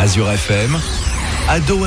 [0.00, 1.09] Azure FM,
[1.50, 1.84] Ado.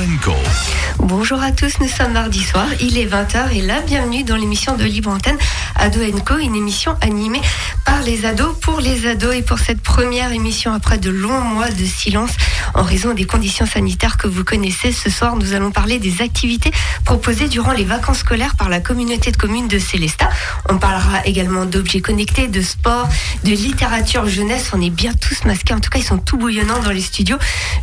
[0.98, 4.76] Bonjour à tous, nous sommes mardi soir, il est 20h et là, bienvenue dans l'émission
[4.76, 5.38] de Libre Antenne
[5.76, 7.40] Ado Co, une émission animée
[7.86, 11.70] par les ados pour les ados et pour cette première émission après de longs mois
[11.70, 12.32] de silence
[12.74, 14.92] en raison des conditions sanitaires que vous connaissez.
[14.92, 16.70] Ce soir, nous allons parler des activités
[17.04, 20.28] proposées durant les vacances scolaires par la communauté de communes de Célestat.
[20.68, 23.08] On parlera également d'objets connectés, de sport,
[23.44, 24.70] de littérature jeunesse.
[24.74, 27.38] On est bien tous masqués, en tout cas, ils sont tout bouillonnants dans les studios.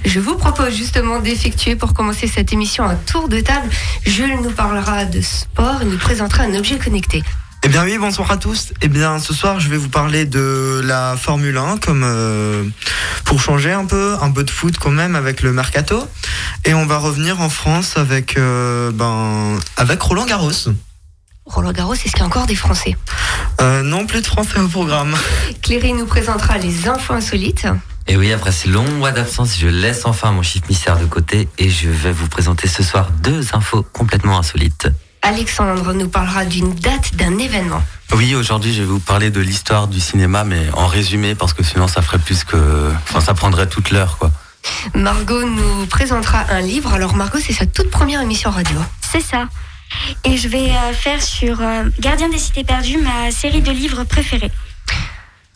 [0.06, 3.70] Je vous propose justement d'effectuer pour commencer cette émission un tour de table.
[4.06, 7.24] Jules nous parlera de sport et nous présentera un objet connecté.
[7.64, 8.74] Eh bien oui, bonsoir à tous.
[8.82, 12.64] Eh bien ce soir, je vais vous parler de la Formule 1 comme euh,
[13.24, 16.08] pour changer un peu, un peu de foot quand même avec le mercato
[16.66, 20.52] et on va revenir en France avec euh, ben avec Roland Garros.
[21.46, 22.96] Roland Garros, est-ce qu'il y a encore des Français?
[23.60, 25.16] Euh, Non, plus de Français au programme.
[25.62, 27.68] Cléry nous présentera les infos insolites.
[28.08, 31.48] Et oui, après ces longs mois d'absence, je laisse enfin mon chiffre mystère de côté
[31.58, 34.88] et je vais vous présenter ce soir deux infos complètement insolites.
[35.22, 37.82] Alexandre nous parlera d'une date d'un événement.
[38.14, 41.64] Oui, aujourd'hui, je vais vous parler de l'histoire du cinéma, mais en résumé, parce que
[41.64, 42.92] sinon, ça ferait plus que.
[43.04, 44.32] Enfin, ça prendrait toute l'heure, quoi.
[44.96, 46.94] Margot nous présentera un livre.
[46.94, 48.78] Alors, Margot, c'est sa toute première émission radio.
[49.02, 49.48] C'est ça.
[50.24, 54.04] Et je vais euh, faire sur euh, Gardien des cités perdues, ma série de livres
[54.04, 54.52] préférés.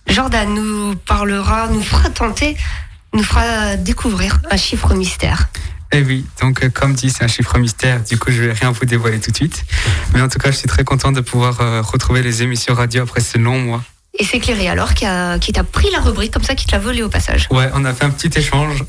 [0.08, 2.56] Jordan nous parlera, nous fera tenter,
[3.14, 5.50] nous fera découvrir un chiffre mystère.
[5.92, 8.72] Eh oui, donc euh, comme dit, c'est un chiffre mystère, du coup je vais rien
[8.72, 9.66] vous dévoiler tout de suite.
[10.14, 13.03] Mais en tout cas, je suis très content de pouvoir euh, retrouver les émissions radio
[13.03, 13.84] après ce long mois.
[14.17, 16.72] Et c'est Cléry alors qui, a, qui t'a pris la rubrique comme ça, qui te
[16.72, 17.47] l'a volé au passage.
[17.52, 18.84] Ouais, on a fait un petit échange.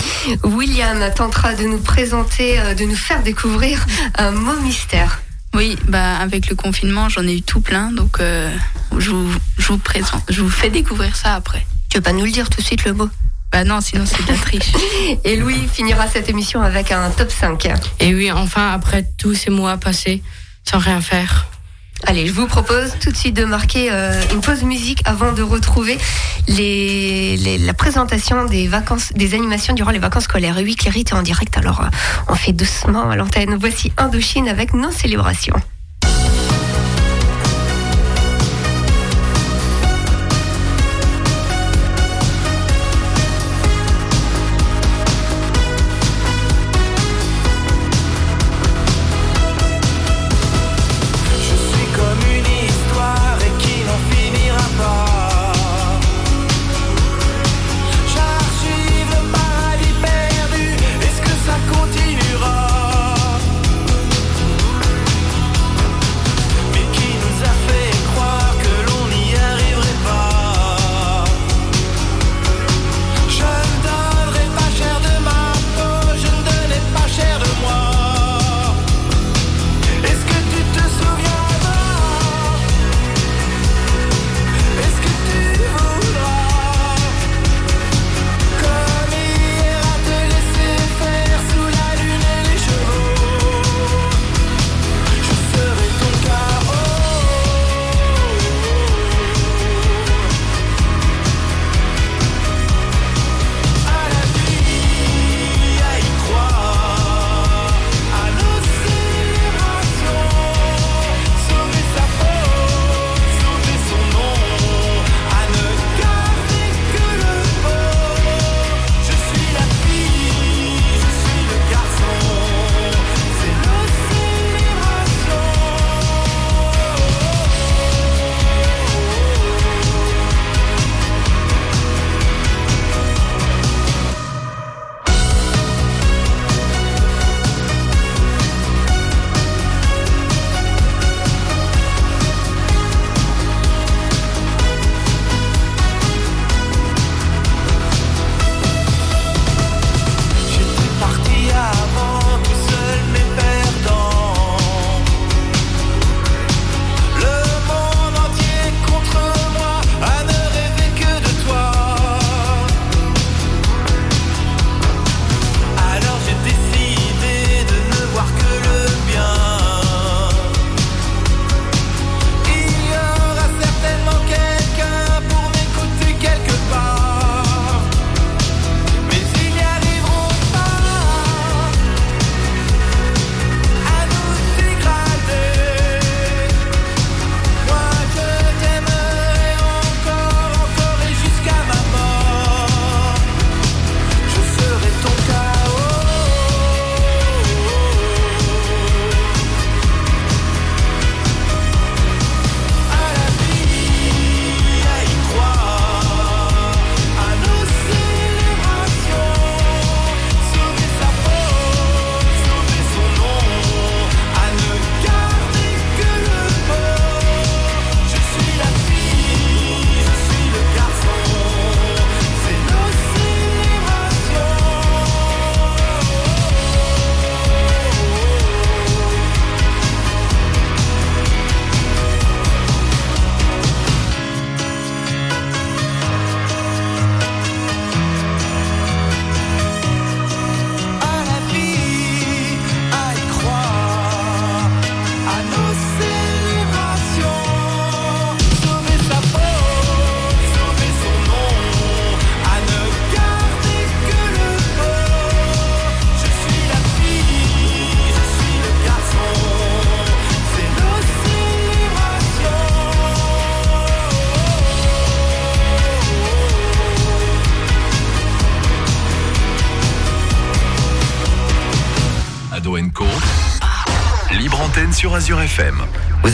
[0.44, 3.84] William tentera de nous présenter, euh, de nous faire découvrir
[4.16, 5.20] un mot mystère.
[5.54, 9.78] Oui, bah avec le confinement, j'en ai eu tout plein, donc je, vous, je vous
[9.78, 11.66] présente, je vous fais découvrir ça après.
[11.88, 13.08] Tu veux pas nous le dire tout de suite le mot?
[13.50, 14.72] Bah non, sinon c'est de la triche.
[15.24, 17.68] Et Louis finira cette émission avec un top 5.
[17.98, 20.22] Et oui, enfin, après tous ces mois passés
[20.64, 21.48] sans rien faire.
[22.06, 25.42] Allez, je vous propose tout de suite de marquer euh, une pause musique avant de
[25.42, 25.98] retrouver
[26.48, 30.58] la présentation des vacances, des animations durant les vacances scolaires.
[30.58, 31.88] Et oui, Cléry, es en direct, alors euh,
[32.28, 33.56] on fait doucement à l'antenne.
[33.58, 35.54] Voici Indochine avec nos célébrations.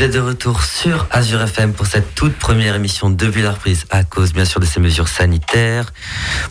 [0.09, 4.33] De retour sur Azure FM pour cette toute première émission depuis la reprise à cause
[4.33, 5.93] bien sûr de ces mesures sanitaires.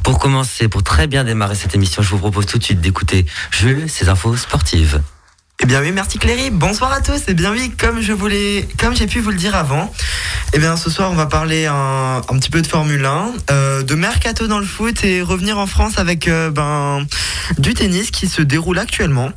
[0.04, 3.26] Pour commencer, pour très bien démarrer cette émission, je vous propose tout de suite d'écouter
[3.52, 5.02] Jules, ses infos sportives.
[5.62, 6.50] Eh bien oui, merci Cléry.
[6.50, 7.22] Bonsoir à tous.
[7.28, 9.94] Eh bien oui, comme je voulais, comme j'ai pu vous le dire avant,
[10.54, 13.84] eh bien ce soir on va parler un, un petit peu de Formule 1, euh,
[13.84, 17.06] de mercato dans le foot et revenir en France avec euh, ben
[17.58, 19.32] du tennis qui se déroule actuellement.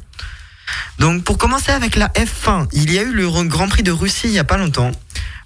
[0.99, 4.27] Donc pour commencer avec la F1, il y a eu le Grand Prix de Russie
[4.29, 4.91] il y a pas longtemps.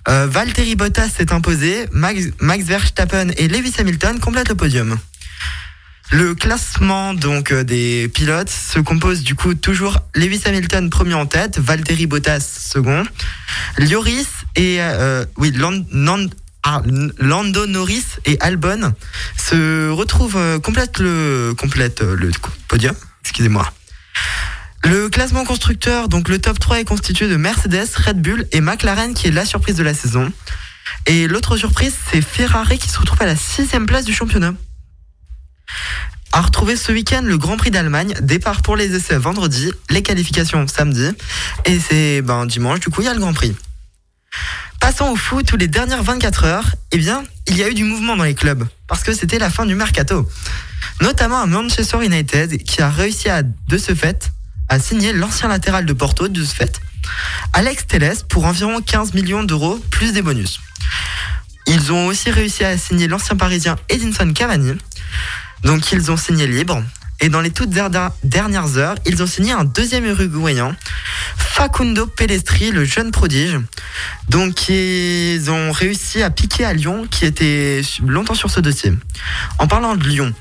[0.08, 2.20] Euh, Valtteri Bottas s'est imposé, Max,
[2.64, 4.98] Verstappen et Lewis Hamilton complètent le podium.
[6.10, 11.24] Le classement donc euh, des pilotes se compose du coup toujours Lewis Hamilton premier en
[11.26, 13.04] tête, Valtteri Bottas second,
[13.78, 14.26] Lloris
[14.56, 16.28] et euh, oui Land- Nan-
[16.64, 16.82] ah,
[17.18, 18.92] Lando Norris et Albon
[19.36, 22.30] se retrouvent euh, complète le complète euh, le
[22.68, 22.94] podium.
[23.24, 23.72] Excusez-moi.
[24.84, 29.14] Le classement constructeur, donc le top 3 est constitué de Mercedes, Red Bull et McLaren
[29.14, 30.32] qui est la surprise de la saison.
[31.06, 34.54] Et l'autre surprise, c'est Ferrari qui se retrouve à la sixième place du championnat.
[36.32, 40.66] À retrouver ce week-end le Grand Prix d'Allemagne, départ pour les essais vendredi, les qualifications
[40.66, 41.10] samedi,
[41.64, 43.54] et c'est ben, dimanche, du coup il y a le Grand Prix.
[44.80, 47.84] Passons au foot, où les dernières 24 heures, eh bien, il y a eu du
[47.84, 50.28] mouvement dans les clubs, parce que c'était la fin du mercato.
[51.00, 54.32] Notamment à Manchester United, qui a réussi à, de ce fait,
[54.72, 56.80] à signer l'ancien latéral de Porto, de ce fait,
[57.52, 60.60] Alex Telles, pour environ 15 millions d'euros, plus des bonus.
[61.66, 64.78] Ils ont aussi réussi à signer l'ancien parisien Edinson Cavani,
[65.62, 66.82] donc ils ont signé libre.
[67.20, 70.74] Et dans les toutes dernières heures, ils ont signé un deuxième uruguayen,
[71.36, 73.58] Facundo Pelestri, le jeune prodige.
[74.30, 78.94] Donc ils ont réussi à piquer à Lyon, qui était longtemps sur ce dossier.
[79.58, 80.32] En parlant de Lyon,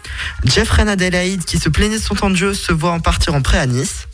[0.46, 3.42] Jeffrey Adelaide, qui se plaignait de son temps de jeu, se voit en partir en
[3.42, 4.08] prêt à Nice.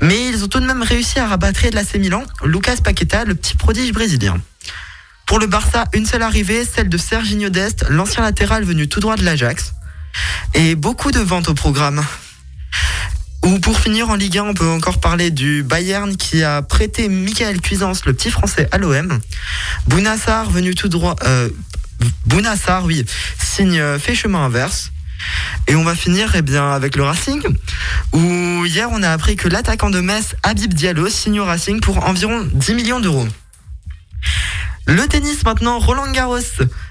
[0.00, 3.34] Mais ils ont tout de même réussi à rabattre de l'AC Milan, Lucas Paqueta, le
[3.34, 4.40] petit prodige brésilien.
[5.26, 9.16] Pour le Barça, une seule arrivée, celle de Serginho Dest, l'ancien latéral venu tout droit
[9.16, 9.72] de l'Ajax.
[10.54, 12.04] Et beaucoup de ventes au programme.
[13.44, 17.08] Ou pour finir en Ligue 1, on peut encore parler du Bayern qui a prêté
[17.08, 19.18] Michael Cuisance, le petit français, à l'OM.
[19.86, 21.16] Bounassar, venu tout droit...
[21.24, 21.48] Euh,
[22.26, 23.04] Bounassar, oui,
[23.38, 24.91] signe euh, fait chemin inverse.
[25.68, 27.42] Et on va finir eh bien, avec le Racing,
[28.12, 32.04] où hier on a appris que l'attaquant de Metz, Habib Diallo, signe au Racing pour
[32.04, 33.26] environ 10 millions d'euros.
[34.86, 36.38] Le tennis maintenant, Roland Garros,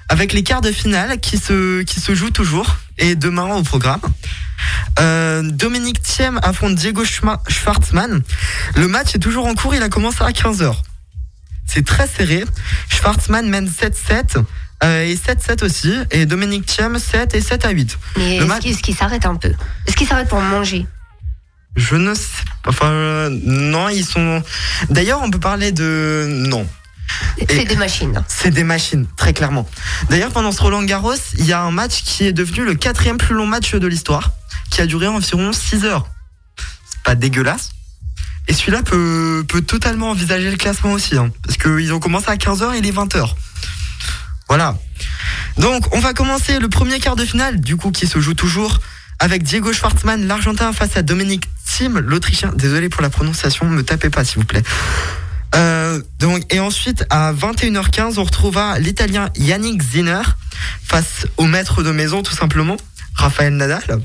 [0.07, 4.01] avec les quarts de finale qui se, qui se jouent toujours, et demain au programme.
[4.99, 8.21] Euh, Dominique Thiem affronte Diego Schwartzmann.
[8.75, 10.73] Le match est toujours en cours, il a commencé à 15h.
[11.65, 12.45] C'est très serré.
[12.89, 14.43] Schwartzmann mène 7-7
[14.83, 17.97] euh, et 7-7 aussi, et Dominique Thiem 7 et 7 à 8.
[18.17, 19.53] Mais est-ce match- qu'il qu'il s'arrête un peu
[19.87, 20.85] Est-ce qu'il s'arrête pour manger
[21.75, 22.21] Je ne sais
[22.63, 22.69] pas.
[22.69, 24.41] Enfin, euh, non, ils sont.
[24.89, 26.25] D'ailleurs, on peut parler de.
[26.27, 26.67] Non.
[27.49, 28.23] C'est des machines.
[28.27, 29.67] C'est des machines, très clairement.
[30.09, 33.17] D'ailleurs, pendant ce Roland Garros, il y a un match qui est devenu le quatrième
[33.17, 34.31] plus long match de l'histoire,
[34.69, 36.07] qui a duré environ 6 heures.
[36.89, 37.71] C'est pas dégueulasse.
[38.47, 42.35] Et celui-là peut, peut totalement envisager le classement aussi, hein, parce qu'ils ont commencé à
[42.37, 43.35] 15h et il est 20h.
[44.51, 44.75] Voilà.
[45.59, 48.81] Donc, on va commencer le premier quart de finale, du coup, qui se joue toujours
[49.17, 52.51] avec Diego Schwartzmann, l'Argentin, face à Dominique Thiem, l'Autrichien.
[52.53, 54.61] Désolé pour la prononciation, me tapez pas, s'il vous plaît.
[55.55, 60.23] Euh, donc, et ensuite, à 21h15, on retrouvera l'Italien Yannick Zinner
[60.83, 62.75] face au maître de maison, tout simplement,
[63.15, 64.01] Raphaël Nadal.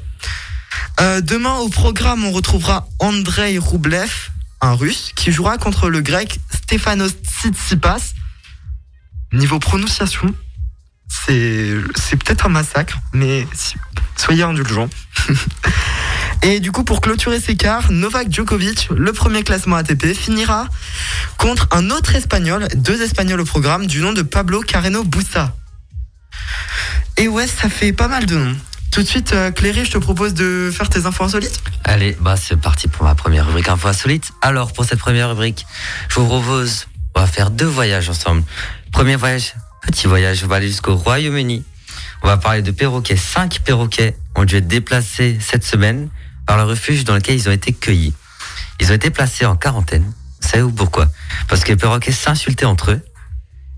[1.00, 6.38] Euh, demain, au programme, on retrouvera Andrei Rublev, un russe, qui jouera contre le grec
[6.54, 8.12] Stefanos Tsitsipas.
[9.36, 10.34] Niveau prononciation,
[11.08, 13.46] c'est peut-être un massacre, mais
[14.16, 14.88] soyez indulgents.
[16.42, 20.66] Et du coup, pour clôturer ces quarts, Novak Djokovic, le premier classement ATP, finira
[21.36, 25.54] contre un autre Espagnol, deux Espagnols au programme, du nom de Pablo Carreno Busta.
[27.18, 28.56] Et ouais, ça fait pas mal de noms.
[28.90, 31.60] Tout de suite, euh, Cléry, je te propose de faire tes infos insolites.
[31.84, 34.32] Allez, bah c'est parti pour ma première rubrique info insolite.
[34.40, 35.66] Alors pour cette première rubrique,
[36.08, 38.42] je vous propose, on va faire deux voyages ensemble.
[38.96, 41.66] Premier voyage, petit voyage, on va aller jusqu'au Royaume-Uni.
[42.22, 43.18] On va parler de perroquets.
[43.18, 46.08] Cinq perroquets ont dû être déplacés cette semaine
[46.46, 48.14] par le refuge dans lequel ils ont été cueillis.
[48.80, 50.14] Ils ont été placés en quarantaine.
[50.40, 51.08] Vous savez-vous pourquoi?
[51.46, 53.02] Parce que les perroquets s'insultaient entre eux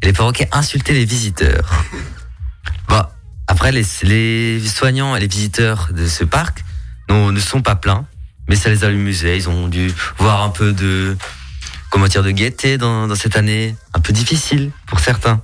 [0.02, 1.68] et les perroquets insultaient les visiteurs.
[2.88, 3.16] Bah,
[3.48, 6.64] après, les, soignants et les visiteurs de ce parc
[7.10, 8.06] ne sont pas pleins,
[8.48, 9.36] mais ça les a amusés.
[9.36, 11.16] Ils ont dû voir un peu de,
[11.90, 15.42] comment dire, de gaieté dans, dans cette année, un peu difficile pour certains.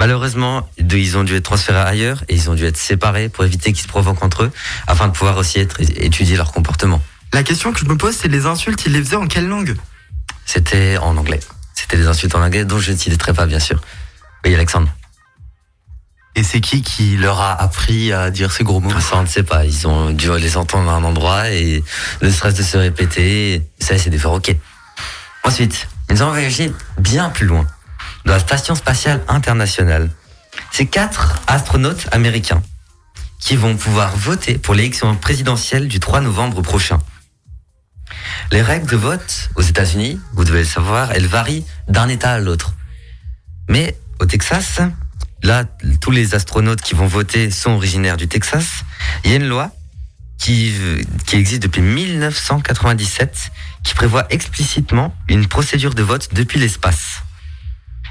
[0.00, 3.72] Malheureusement, ils ont dû être transférés ailleurs et ils ont dû être séparés pour éviter
[3.72, 4.52] qu'ils se provoquent entre eux,
[4.86, 7.00] afin de pouvoir aussi être, étudier leur comportement.
[7.32, 9.76] La question que je me pose, c'est les insultes, ils les faisaient en quelle langue?
[10.46, 11.40] C'était en anglais.
[11.74, 13.80] C'était des insultes en anglais dont je ne citerai pas, bien sûr.
[14.44, 14.88] Oui, Alexandre.
[16.36, 18.90] Et c'est qui qui leur a appris à dire ces gros mots?
[19.00, 19.64] Ça, on ne sait pas.
[19.64, 21.84] Ils ont dû les entendre à un endroit et
[22.20, 24.54] le stress de se répéter, ça, c'est de faire OK.
[25.44, 27.66] Ensuite, ils ont voyagé bien plus loin,
[28.24, 30.10] dans la Station spatiale internationale.
[30.72, 32.62] C'est quatre astronautes américains
[33.38, 36.98] qui vont pouvoir voter pour l'élection présidentielle du 3 novembre prochain.
[38.52, 42.38] Les règles de vote aux États-Unis, vous devez le savoir, elles varient d'un État à
[42.38, 42.74] l'autre.
[43.68, 44.80] Mais au Texas,
[45.42, 45.64] là,
[46.00, 48.84] tous les astronautes qui vont voter sont originaires du Texas.
[49.24, 49.72] Il y a une loi
[50.38, 50.74] qui,
[51.26, 53.50] qui existe depuis 1997
[53.82, 57.22] qui prévoit explicitement une procédure de vote depuis l'espace.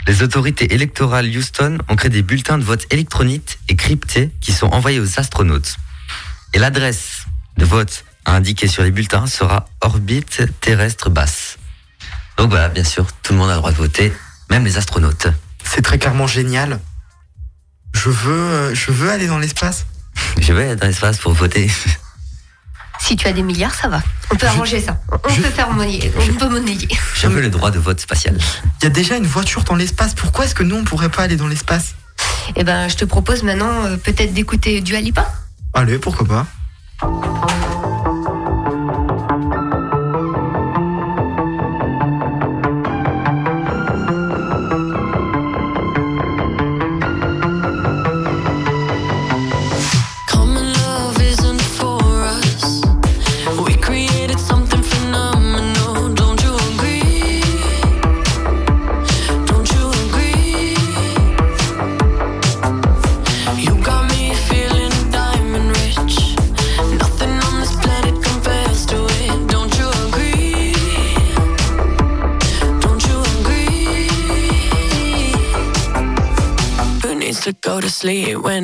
[0.07, 4.67] Les autorités électorales Houston ont créé des bulletins de vote électroniques et cryptés qui sont
[4.67, 5.77] envoyés aux astronautes.
[6.53, 7.25] Et l'adresse
[7.57, 11.57] de vote indiquée sur les bulletins sera orbite terrestre basse.
[12.37, 14.13] Donc voilà, bien sûr, tout le monde a le droit de voter,
[14.49, 15.27] même les astronautes.
[15.63, 16.79] C'est très clairement génial.
[17.93, 19.85] Je veux, euh, je veux aller dans l'espace.
[20.39, 21.71] Je vais aller dans l'espace pour voter.
[23.03, 24.01] Si tu as des milliards, ça va.
[24.31, 24.97] On peut arranger ça.
[25.11, 26.09] On peut faire monnayer.
[26.17, 26.87] On peut monnayer.
[27.15, 28.37] Je veux le droit de vote spatial.
[28.81, 30.13] Il y a déjà une voiture dans l'espace.
[30.13, 31.95] Pourquoi est-ce que nous, on pourrait pas aller dans l'espace?
[32.55, 35.29] Eh ben, je te propose maintenant euh, peut-être d'écouter du Alipa.
[35.73, 36.47] Allez, pourquoi pas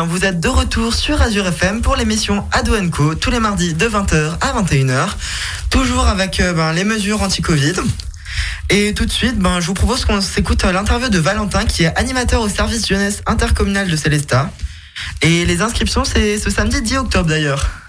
[0.00, 3.86] Vous êtes de retour sur Azure FM pour l'émission Ado Co tous les mardis de
[3.86, 5.08] 20h à 21h.
[5.68, 7.74] Toujours avec euh, ben, les mesures anti-Covid.
[8.70, 11.84] Et tout de suite, ben, je vous propose qu'on s'écoute euh, l'interview de Valentin, qui
[11.84, 14.50] est animateur au service jeunesse intercommunal de Célesta.
[15.20, 17.81] Et les inscriptions, c'est ce samedi 10 octobre d'ailleurs.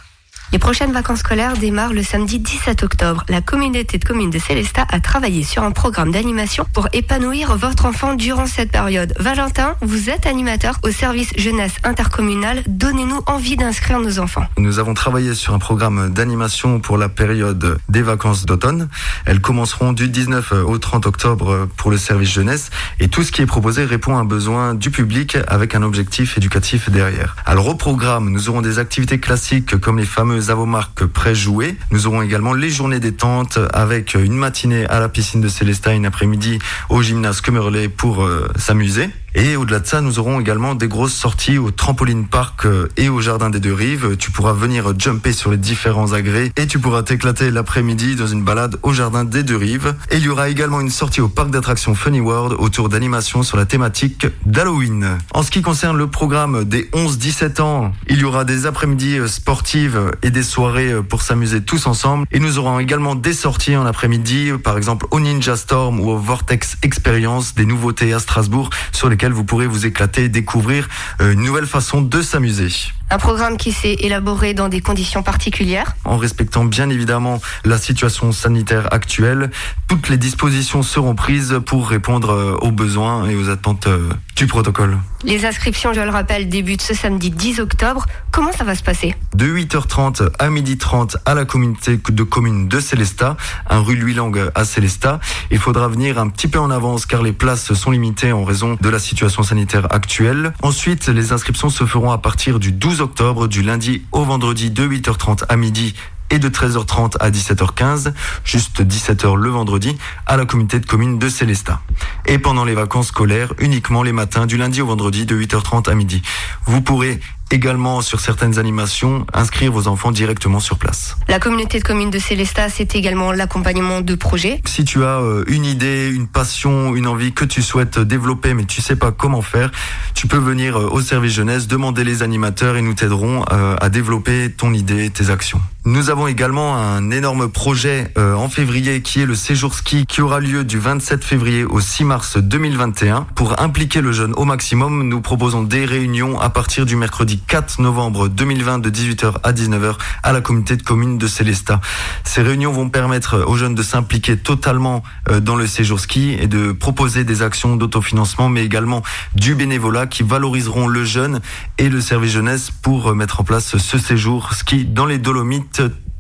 [0.54, 3.26] Les prochaines vacances scolaires démarrent le samedi 17 octobre.
[3.28, 7.88] La communauté de communes de Célestat a travaillé sur un programme d'animation pour épanouir votre
[7.88, 9.16] enfant durant cette période.
[9.20, 12.62] Valentin, vous êtes animateur au service jeunesse intercommunal.
[12.68, 14.46] Donnez-nous envie d'inscrire nos enfants.
[14.60, 18.90] Nous avons travaillé sur un programme d'animation pour la période des vacances d'automne.
[19.26, 22.70] Elles commenceront du 19 au 30 octobre pour le service jeunesse
[23.00, 26.38] et tout ce qui est proposé répond à un besoin du public avec un objectif
[26.38, 27.38] éducatif derrière.
[27.48, 31.76] Alors au programme, nous aurons des activités classiques comme les fameuses avomarques pré-jouées.
[31.92, 36.06] Nous aurons également les journées détente avec une matinée à la piscine de Célestat, une
[36.06, 36.60] après-midi
[36.90, 39.10] au gymnase Quemerlé pour euh, s'amuser.
[39.36, 43.10] Et au-delà de ça, nous aurons également des grosses sorties au trampoline park euh, et
[43.10, 44.16] au jardin des deux rives.
[44.18, 48.44] Tu pourras venir jumper sur les différents agrès et tu pourras t'éclater l'après-midi dans une
[48.44, 49.96] balade au jardin des deux rives.
[50.12, 53.58] Et il y aura également une sortie au parc d'attractions Funny World autour d'animations sur
[53.58, 55.18] la thématique d'Halloween.
[55.34, 59.28] En ce qui concerne le programme des 11-17 ans, il y aura des après-midi euh,
[59.28, 62.28] sportives et des soirées euh, pour s'amuser tous ensemble.
[62.32, 66.18] Et nous aurons également des sorties en après-midi, par exemple au Ninja Storm ou au
[66.18, 70.90] Vortex Experience, des nouveautés à Strasbourg sur lesquelles vous pourrez vous éclater et découvrir
[71.22, 72.70] euh, une nouvelle façon de s'amuser.
[73.10, 75.96] Un programme qui s'est élaboré dans des conditions particulières.
[76.04, 79.52] En respectant bien évidemment la situation sanitaire actuelle,
[79.88, 84.48] toutes les dispositions seront prises pour répondre euh, aux besoins et aux attentes euh, du
[84.48, 84.98] protocole.
[85.24, 88.06] Les inscriptions, je le rappelle, débutent ce samedi 10 octobre.
[88.32, 89.16] Comment ça va se passer?
[89.36, 93.38] De 8h30 à 12h30 à la communauté de communes de Célestat,
[93.70, 95.20] un rue Louis Lang à Célestat.
[95.52, 98.78] Il faudra venir un petit peu en avance car les places sont limitées en raison
[98.80, 100.54] de la situation sanitaire actuelle.
[100.62, 103.03] Ensuite, les inscriptions se feront à partir du 12 octobre,
[103.48, 105.94] du lundi au vendredi de 8h30 à midi
[106.30, 108.14] et de 13h30 à 17h15,
[108.44, 111.82] juste 17h le vendredi, à la communauté de communes de Célestat.
[112.26, 115.96] Et pendant les vacances scolaires, uniquement les matins, du lundi au vendredi, de 8h30 à
[115.96, 116.22] midi.
[116.66, 117.20] Vous pourrez
[117.54, 121.16] également, sur certaines animations, inscrire vos enfants directement sur place.
[121.28, 124.60] La communauté de communes de Célestat, c'est également l'accompagnement de projets.
[124.66, 128.66] Si tu as euh, une idée, une passion, une envie que tu souhaites développer, mais
[128.66, 129.72] tu sais pas comment faire,
[130.16, 133.90] tu peux venir euh, au service jeunesse, demander les animateurs et nous t'aiderons euh, à
[133.90, 135.62] développer ton idée, tes actions.
[135.86, 140.22] Nous avons également un énorme projet euh, en février qui est le séjour ski qui
[140.22, 143.28] aura lieu du 27 février au 6 mars 2021.
[143.36, 147.82] Pour impliquer le jeune au maximum, nous proposons des réunions à partir du mercredi 4
[147.82, 151.82] novembre 2020 de 18h à 19h à la communauté de communes de Célestat.
[152.24, 156.48] Ces réunions vont permettre aux jeunes de s'impliquer totalement euh, dans le séjour ski et
[156.48, 159.04] de proposer des actions d'autofinancement mais également
[159.36, 161.42] du bénévolat qui valoriseront le jeune
[161.78, 165.73] et le service jeunesse pour euh, mettre en place ce séjour ski dans les Dolomites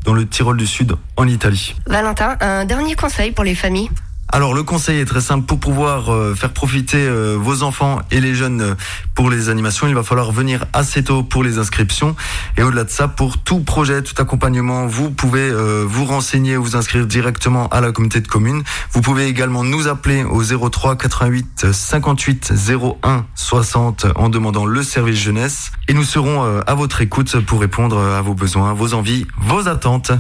[0.06, 1.76] dans le Tyrol du Sud en Italie.
[1.86, 3.90] Valentin, un dernier conseil pour les familles
[4.36, 8.20] Alors le conseil est très simple pour pouvoir euh, faire profiter euh, vos enfants et
[8.20, 8.74] les jeunes euh,
[9.14, 12.16] pour les animations, il va falloir venir assez tôt pour les inscriptions
[12.58, 15.52] et au-delà de ça pour tout projet, tout accompagnement, vous pouvez
[15.86, 18.64] vous renseigner, vous inscrire directement à la communauté de communes.
[18.92, 22.54] Vous pouvez également nous appeler au 03 88 58
[23.04, 28.00] 01 60 en demandant le service jeunesse et nous serons à votre écoute pour répondre
[28.00, 30.12] à vos besoins, vos envies, vos attentes.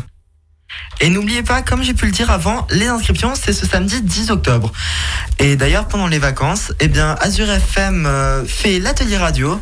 [1.01, 4.29] Et n'oubliez pas, comme j'ai pu le dire avant, les inscriptions, c'est ce samedi 10
[4.29, 4.71] octobre.
[5.39, 9.59] Et d'ailleurs, pendant les vacances, eh bien, Azure FM euh, fait l'atelier radio.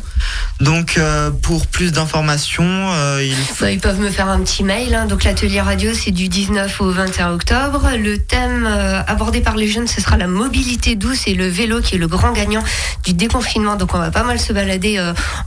[0.60, 3.26] Donc, euh, pour plus d'informations, euh,
[3.60, 4.94] Bah, ils peuvent me faire un petit mail.
[4.94, 5.06] hein.
[5.06, 7.90] Donc l'atelier radio, c'est du 19 au 21 octobre.
[7.98, 8.66] Le thème
[9.08, 12.08] abordé par les jeunes, ce sera la mobilité douce et le vélo, qui est le
[12.08, 12.62] grand gagnant
[13.04, 13.76] du déconfinement.
[13.76, 15.00] Donc on va pas mal se balader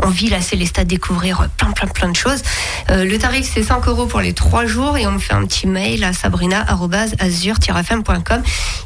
[0.04, 2.42] en ville à Célestat, découvrir plein, plein, plein de choses.
[2.90, 5.55] Le tarif, c'est 5 euros pour les 3 jours et on me fait un petit
[5.64, 8.44] mail à sabrina.azur-fm.com.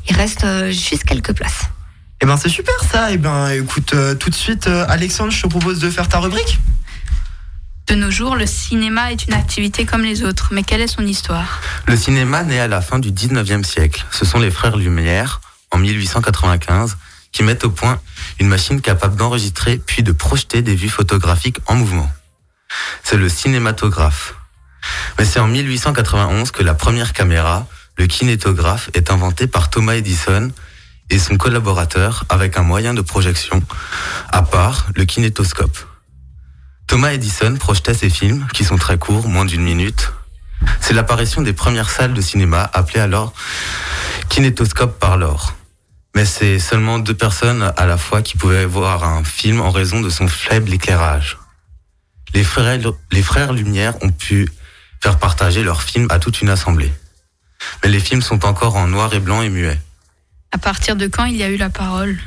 [0.07, 1.69] Il reste euh, juste quelques places.
[2.21, 3.11] Eh ben, c'est super ça.
[3.11, 6.19] Eh ben, écoute, euh, tout de suite, euh, Alexandre, je te propose de faire ta
[6.19, 6.59] rubrique.
[7.87, 11.07] De nos jours, le cinéma est une activité comme les autres, mais quelle est son
[11.07, 11.61] histoire?
[11.87, 14.05] Le cinéma naît à la fin du 19e siècle.
[14.11, 16.97] Ce sont les frères Lumière, en 1895,
[17.31, 17.99] qui mettent au point
[18.39, 22.11] une machine capable d'enregistrer puis de projeter des vues photographiques en mouvement.
[23.03, 24.35] C'est le cinématographe.
[25.17, 30.51] Mais c'est en 1891 que la première caméra, le kinétographe, est inventée par Thomas Edison
[31.09, 33.61] et son collaborateur avec un moyen de projection
[34.31, 35.77] à part, le kinétoscope.
[36.87, 40.11] Thomas Edison projetait ses films, qui sont très courts, moins d'une minute.
[40.81, 43.33] C'est l'apparition des premières salles de cinéma, appelées alors
[44.29, 45.55] kinétoscope par l'or.
[46.15, 50.01] Mais c'est seulement deux personnes à la fois qui pouvaient voir un film en raison
[50.01, 51.37] de son faible éclairage.
[52.33, 52.79] Les frères,
[53.11, 54.49] les frères Lumière ont pu
[55.01, 56.91] faire partager leurs films à toute une assemblée.
[57.83, 59.79] Mais les films sont encore en noir et blanc et muet.
[60.51, 62.17] À partir de quand il y a eu la parole?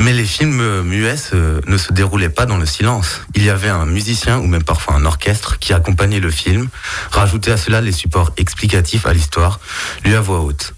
[0.00, 3.20] Mais les films euh, muets se- ne se déroulaient pas dans le silence.
[3.34, 6.68] Il y avait un musicien ou même parfois un orchestre qui accompagnait le film,
[7.12, 9.60] rajoutait à cela les supports explicatifs à l'histoire,
[10.04, 10.74] lus à voix haute.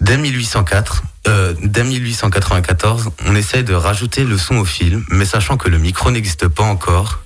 [0.00, 5.56] Dès 1804, euh, dès 1894, on essaye de rajouter le son au film, mais sachant
[5.56, 7.18] que le micro n'existe pas encore,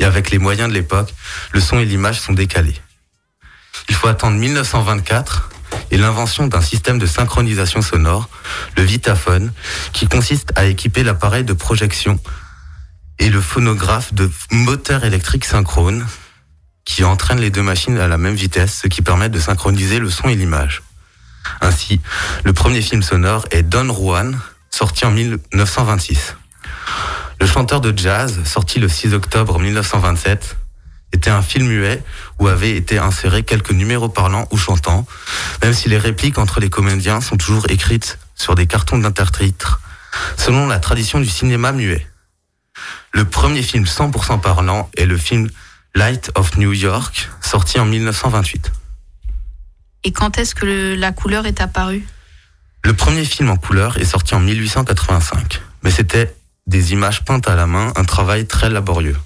[0.00, 1.14] et avec les moyens de l'époque,
[1.52, 2.80] le son et l'image sont décalés.
[3.88, 5.50] Il faut attendre 1924
[5.90, 8.28] et l'invention d'un système de synchronisation sonore,
[8.76, 9.52] le Vitaphone,
[9.92, 12.18] qui consiste à équiper l'appareil de projection
[13.18, 16.06] et le phonographe de moteurs électriques synchrones
[16.84, 20.08] qui entraînent les deux machines à la même vitesse, ce qui permet de synchroniser le
[20.08, 20.82] son et l'image.
[21.60, 22.00] Ainsi,
[22.44, 24.38] le premier film sonore est Don Juan,
[24.70, 26.34] sorti en 1926.
[27.40, 30.56] Le chanteur de jazz, sorti le 6 octobre 1927,
[31.12, 32.02] était un film muet
[32.38, 35.06] où avaient été insérés quelques numéros parlants ou chantants,
[35.62, 39.80] même si les répliques entre les comédiens sont toujours écrites sur des cartons d'intertitres,
[40.36, 42.06] selon la tradition du cinéma muet.
[43.12, 45.48] Le premier film 100% parlant est le film
[45.94, 48.70] Light of New York, sorti en 1928.
[50.04, 52.06] Et quand est-ce que le- la couleur est apparue?
[52.84, 56.36] Le premier film en couleur est sorti en 1885, mais c'était
[56.68, 59.16] des images peintes à la main, un travail très laborieux.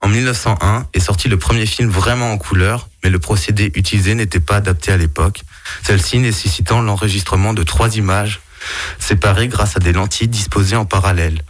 [0.00, 4.38] En 1901 est sorti le premier film vraiment en couleur, mais le procédé utilisé n'était
[4.38, 5.42] pas adapté à l'époque,
[5.82, 8.40] celle-ci nécessitant l'enregistrement de trois images
[8.98, 11.42] séparées grâce à des lentilles disposées en parallèle.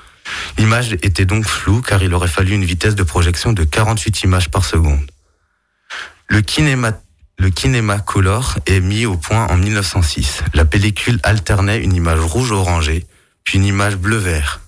[0.56, 4.50] L'image était donc floue car il aurait fallu une vitesse de projection de 48 images
[4.50, 5.10] par seconde.
[6.28, 6.92] Le cinéma
[7.40, 10.42] le Kinemacolor est mis au point en 1906.
[10.54, 13.06] La pellicule alternait une image rouge-orangée,
[13.44, 14.60] puis une image bleu-vert.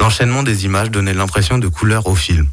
[0.00, 2.48] L'enchaînement des images donnait l'impression de couleur au film.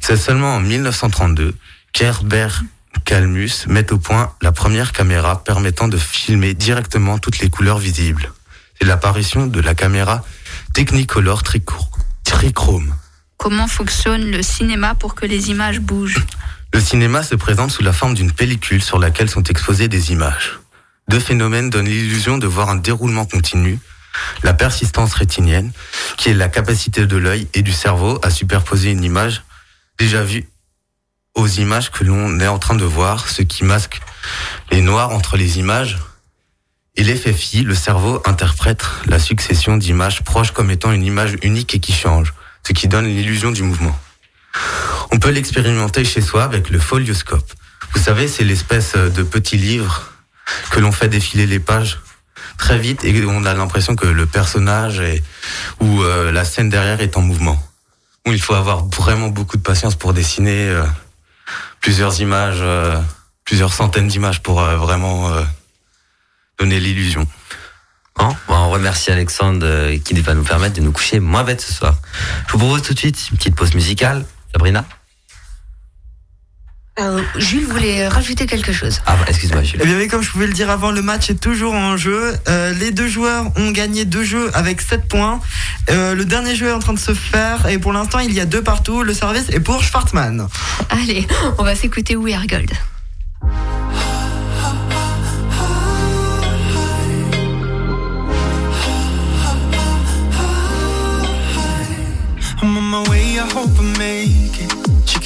[0.00, 1.54] C'est seulement en 1932
[1.92, 2.62] qu'Herbert
[3.04, 8.32] Calmus met au point la première caméra permettant de filmer directement toutes les couleurs visibles.
[8.78, 10.24] C'est l'apparition de la caméra
[10.74, 11.42] Technicolor
[12.24, 12.94] Trichrome.
[13.36, 16.24] Comment fonctionne le cinéma pour que les images bougent
[16.72, 20.58] Le cinéma se présente sous la forme d'une pellicule sur laquelle sont exposées des images.
[21.08, 23.78] Deux phénomènes donnent l'illusion de voir un déroulement continu.
[24.42, 25.72] La persistance rétinienne,
[26.16, 29.42] qui est la capacité de l'œil et du cerveau à superposer une image
[29.98, 30.48] déjà vue
[31.34, 34.00] aux images que l'on est en train de voir, ce qui masque
[34.70, 35.98] les noirs entre les images.
[36.96, 41.74] Et l'effet phi, le cerveau interprète la succession d'images proches comme étant une image unique
[41.74, 42.32] et qui change,
[42.66, 43.96] ce qui donne l'illusion du mouvement.
[45.12, 47.52] On peut l'expérimenter chez soi avec le folioscope.
[47.94, 50.10] Vous savez, c'est l'espèce de petit livre
[50.70, 52.00] que l'on fait défiler les pages
[52.56, 55.22] très vite et on a l'impression que le personnage est,
[55.80, 57.60] ou euh, la scène derrière est en mouvement.
[58.26, 60.84] Il faut avoir vraiment beaucoup de patience pour dessiner euh,
[61.80, 63.00] plusieurs images, euh,
[63.44, 65.30] plusieurs centaines d'images pour vraiment
[66.58, 67.24] donner l'illusion.
[68.18, 71.94] Bon, on remercie Alexandre qui va nous permettre de nous coucher moins bête ce soir.
[72.48, 74.24] Je vous propose tout de suite une petite pause musicale.
[74.52, 74.84] Sabrina
[76.98, 79.00] Euh, Jules voulait rajouter quelque chose.
[79.04, 79.80] Ah, bah, excuse-moi, Jules.
[79.82, 82.34] Eh bien oui, comme je pouvais le dire avant, le match est toujours en jeu.
[82.48, 85.40] Euh, les deux joueurs ont gagné deux jeux avec 7 points.
[85.90, 88.40] Euh, le dernier jeu est en train de se faire et pour l'instant il y
[88.40, 89.02] a deux partout.
[89.02, 90.48] Le service est pour Schwartzmann.
[90.88, 91.26] Allez,
[91.58, 92.70] on va s'écouter We Are Gold.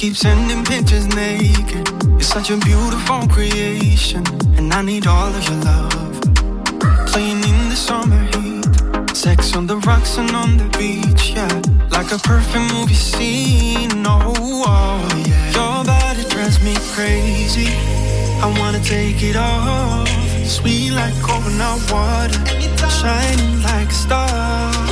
[0.01, 1.87] Keeps sending pictures naked.
[2.07, 4.23] You're such a beautiful creation,
[4.57, 6.21] and I need all of your love.
[7.05, 11.53] Playing in the summer heat, sex on the rocks and on the beach, yeah.
[11.91, 14.33] Like a perfect movie scene, oh,
[14.65, 15.51] oh yeah.
[15.57, 17.69] Your body drives me crazy.
[18.41, 20.09] I wanna take it off.
[20.47, 22.41] Sweet like coconut water,
[22.89, 24.90] shining like a star.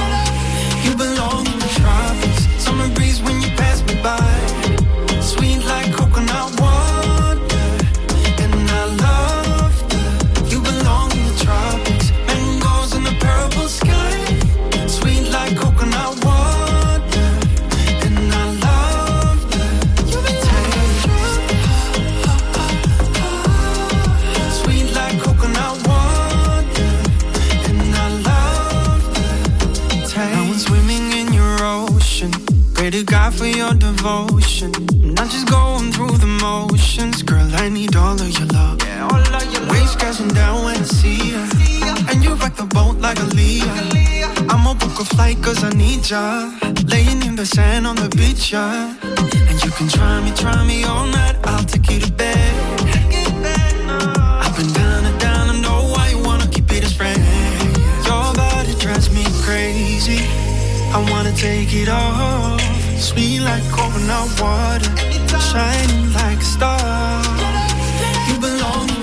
[33.99, 34.71] Devotion.
[35.03, 37.21] I'm not just going through the motions.
[37.21, 38.79] Girl, I need all of your love.
[39.69, 41.43] Waves crashing down when I see ya.
[42.09, 43.73] And you rock the boat like a Leah.
[44.49, 46.23] I'ma book a flight cause I need ya.
[46.88, 48.95] Laying in the sand on the beach, yeah.
[49.49, 51.35] And you can try me, try me all night.
[51.43, 52.53] I'll take you to bed.
[54.45, 57.19] Up and down and down, I know why you wanna keep it as friends.
[58.07, 60.21] Your body drives me crazy.
[60.95, 62.79] I wanna take it off.
[62.99, 64.91] Sweet like coconut water,
[65.39, 67.23] shining like a star.
[68.27, 68.98] You belong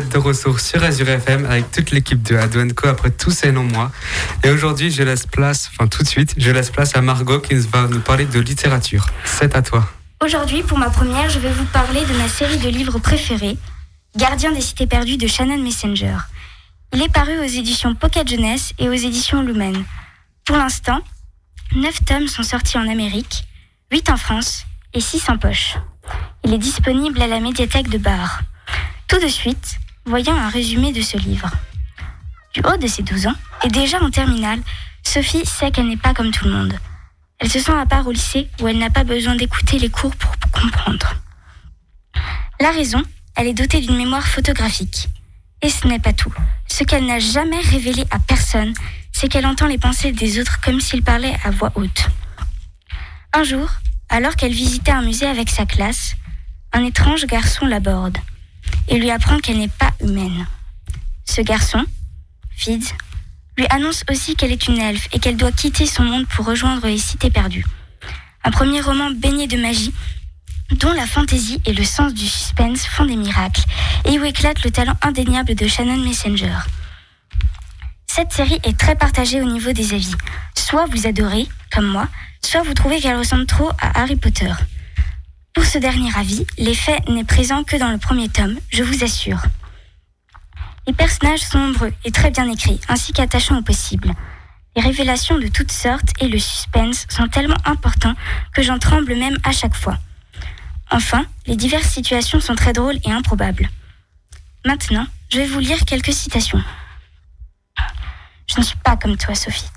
[0.00, 3.64] de retour sur Azure FM avec toute l'équipe de Ado Co après tous ces longs
[3.64, 3.92] mois.
[4.42, 7.54] Et aujourd'hui, je laisse place, enfin tout de suite, je laisse place à Margot qui
[7.56, 9.06] va nous parler de littérature.
[9.24, 9.86] C'est à toi.
[10.24, 13.58] Aujourd'hui, pour ma première, je vais vous parler de ma série de livres préférés,
[14.16, 16.16] Gardien des cités perdues de Shannon Messenger.
[16.94, 19.84] Il est paru aux éditions Pocket Jeunesse et aux éditions Lumen.
[20.46, 21.00] Pour l'instant,
[21.74, 23.44] 9 tomes sont sortis en Amérique,
[23.90, 25.76] 8 en France et 6 en poche.
[26.44, 28.40] Il est disponible à la médiathèque de Bar.
[29.08, 31.50] Tout de suite, voyons un résumé de ce livre.
[32.54, 33.34] Du haut de ses 12 ans,
[33.64, 34.60] et déjà en terminale,
[35.02, 36.78] Sophie sait qu'elle n'est pas comme tout le monde.
[37.38, 40.14] Elle se sent à part au lycée où elle n'a pas besoin d'écouter les cours
[40.16, 41.14] pour comprendre.
[42.60, 43.02] La raison,
[43.36, 45.08] elle est dotée d'une mémoire photographique.
[45.62, 46.32] Et ce n'est pas tout.
[46.68, 48.74] Ce qu'elle n'a jamais révélé à personne,
[49.12, 52.08] c'est qu'elle entend les pensées des autres comme s'ils parlaient à voix haute.
[53.32, 53.68] Un jour,
[54.08, 56.14] alors qu'elle visitait un musée avec sa classe,
[56.72, 58.18] un étrange garçon l'aborde
[58.88, 60.46] et lui apprend qu'elle n'est pas humaine.
[61.24, 61.84] Ce garçon,
[62.50, 62.94] Fids,
[63.56, 66.86] lui annonce aussi qu'elle est une elfe et qu'elle doit quitter son monde pour rejoindre
[66.86, 67.66] les cités perdues.
[68.44, 69.92] Un premier roman baigné de magie,
[70.72, 73.62] dont la fantaisie et le sens du suspense font des miracles,
[74.04, 76.56] et où éclate le talent indéniable de Shannon Messenger.
[78.06, 80.14] Cette série est très partagée au niveau des avis.
[80.54, 82.08] Soit vous adorez, comme moi,
[82.44, 84.52] soit vous trouvez qu'elle ressemble trop à Harry Potter.
[85.54, 89.42] Pour ce dernier avis, l'effet n'est présent que dans le premier tome, je vous assure.
[90.86, 94.12] Les personnages sont nombreux et très bien écrits, ainsi qu'attachants au possible.
[94.74, 98.14] Les révélations de toutes sortes et le suspense sont tellement importants
[98.54, 99.98] que j'en tremble même à chaque fois.
[100.90, 103.68] Enfin, les diverses situations sont très drôles et improbables.
[104.64, 106.62] Maintenant, je vais vous lire quelques citations.
[108.46, 109.68] Je ne suis pas comme toi, Sophie.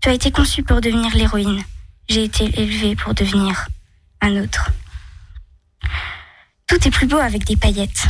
[0.00, 1.62] Tu as été conçue pour devenir l'héroïne.
[2.08, 3.68] J'ai été élevée pour devenir
[4.20, 4.70] un autre.
[6.66, 8.06] Tout est plus beau avec des paillettes.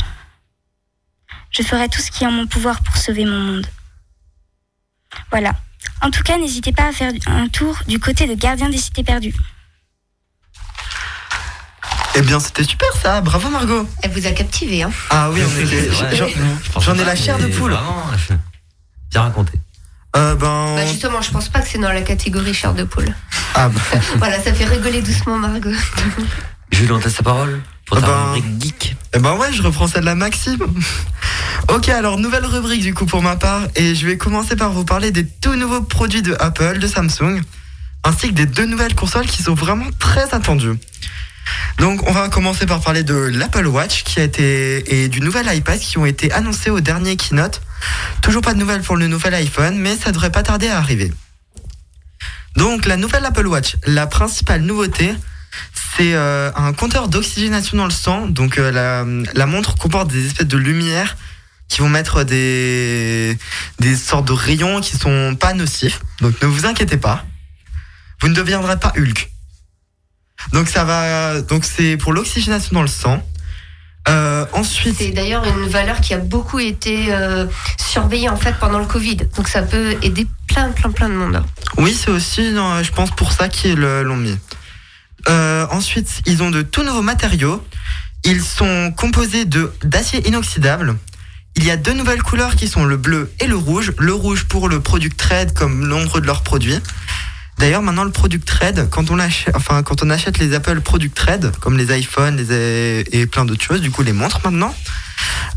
[1.51, 3.67] Je ferai tout ce qui est en mon pouvoir pour sauver mon monde.
[5.31, 5.53] Voilà.
[6.01, 9.03] En tout cas, n'hésitez pas à faire un tour du côté de Gardien des Cités
[9.03, 9.33] Perdues.
[12.15, 13.21] Eh bien, c'était super ça.
[13.21, 13.87] Bravo Margot.
[14.01, 15.89] Elle vous a captivé, hein Ah oui, on était.
[15.89, 16.31] Ouais.
[16.79, 17.71] j'en- ai la chair de poule.
[17.73, 18.05] vraiment,
[19.11, 19.59] Bien raconté.
[20.15, 20.75] Euh, ben.
[20.75, 23.13] Bah justement, je pense pas que c'est dans la catégorie chair de poule.
[23.53, 23.81] Ah bah.
[24.15, 25.71] voilà, ça fait rigoler doucement Margot.
[26.71, 28.95] Jules, on te laisse la parole pour ta Ben, rubrique geek.
[29.13, 30.65] Eh ben ouais, je reprends celle de la Maxime.
[31.69, 34.85] ok, alors nouvelle rubrique du coup pour ma part, et je vais commencer par vous
[34.85, 37.41] parler des tout nouveaux produits de Apple, de Samsung,
[38.03, 40.77] ainsi que des deux nouvelles consoles qui sont vraiment très attendues.
[41.77, 45.47] Donc on va commencer par parler de l'Apple Watch qui a été et du nouvel
[45.55, 47.61] iPad qui ont été annoncés au dernier keynote.
[48.21, 51.11] Toujours pas de nouvelles pour le nouvel iPhone, mais ça devrait pas tarder à arriver.
[52.55, 55.13] Donc la nouvelle Apple Watch, la principale nouveauté,
[55.97, 58.27] c'est euh, un compteur d'oxygénation dans le sang.
[58.27, 61.17] Donc euh, la, la montre comporte des espèces de lumières
[61.67, 63.37] qui vont mettre des,
[63.79, 66.01] des sortes de rayons qui sont pas nocifs.
[66.21, 67.25] Donc ne vous inquiétez pas.
[68.21, 69.31] Vous ne deviendrez pas Hulk.
[70.53, 71.41] Donc ça va.
[71.41, 73.23] Donc c'est pour l'oxygénation dans le sang.
[74.07, 78.77] Euh, ensuite, C'est d'ailleurs une valeur qui a beaucoup été euh, surveillée en fait pendant
[78.77, 79.17] le Covid.
[79.35, 81.43] Donc ça peut aider plein, plein, plein de monde.
[81.77, 84.37] oui, c'est aussi, je pense, pour ça qu'ils l'ont mis.
[85.27, 87.65] Euh, ensuite, ils ont de tout nouveaux matériaux.
[88.23, 90.95] Ils sont composés de d'acier inoxydable.
[91.57, 93.93] Il y a deux nouvelles couleurs qui sont le bleu et le rouge.
[93.97, 96.79] Le rouge pour le Product Trade comme nombre de leurs produits.
[97.57, 101.15] D'ailleurs, maintenant le Product Trade, quand on achète, enfin quand on achète les Apple Product
[101.15, 104.75] Trade, comme les iPhones, les et plein d'autres choses, du coup les montres maintenant,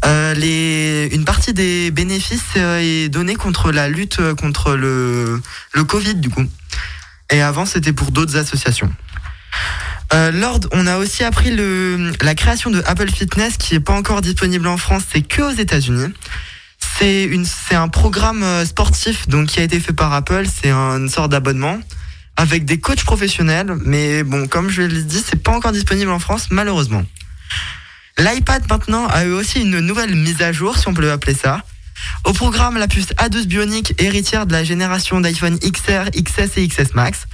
[0.05, 5.43] euh, les, une partie des bénéfices euh, est donnée contre la lutte euh, contre le
[5.73, 6.45] le Covid du coup.
[7.31, 8.93] Et avant c'était pour d'autres associations.
[10.15, 13.93] Euh, Lord, on a aussi appris le, la création de Apple Fitness qui est pas
[13.93, 16.13] encore disponible en France, c'est que aux États-Unis.
[17.01, 20.47] C'est un programme euh, sportif donc qui a été fait par Apple.
[20.47, 21.79] C'est une sorte d'abonnement
[22.37, 26.19] avec des coachs professionnels, mais bon, comme je l'ai dit, c'est pas encore disponible en
[26.19, 27.05] France malheureusement.
[28.17, 31.63] L'iPad maintenant a eu aussi une nouvelle mise à jour, si on peut l'appeler ça.
[32.25, 36.95] Au programme, la puce A12 Bionic, héritière de la génération d'iPhone XR, XS et XS
[36.95, 37.27] Max.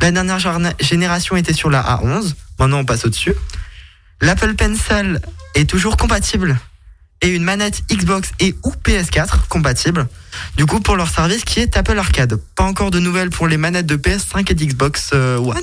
[0.00, 0.38] La dernière
[0.80, 2.34] génération était sur la A11.
[2.58, 3.34] Maintenant, on passe au-dessus.
[4.20, 5.20] L'Apple Pencil
[5.54, 6.58] est toujours compatible
[7.22, 10.06] et une manette Xbox et ou PS4 compatible.
[10.56, 12.36] Du coup, pour leur service qui est Apple Arcade.
[12.56, 15.62] Pas encore de nouvelles pour les manettes de PS5 et d'Xbox euh, One,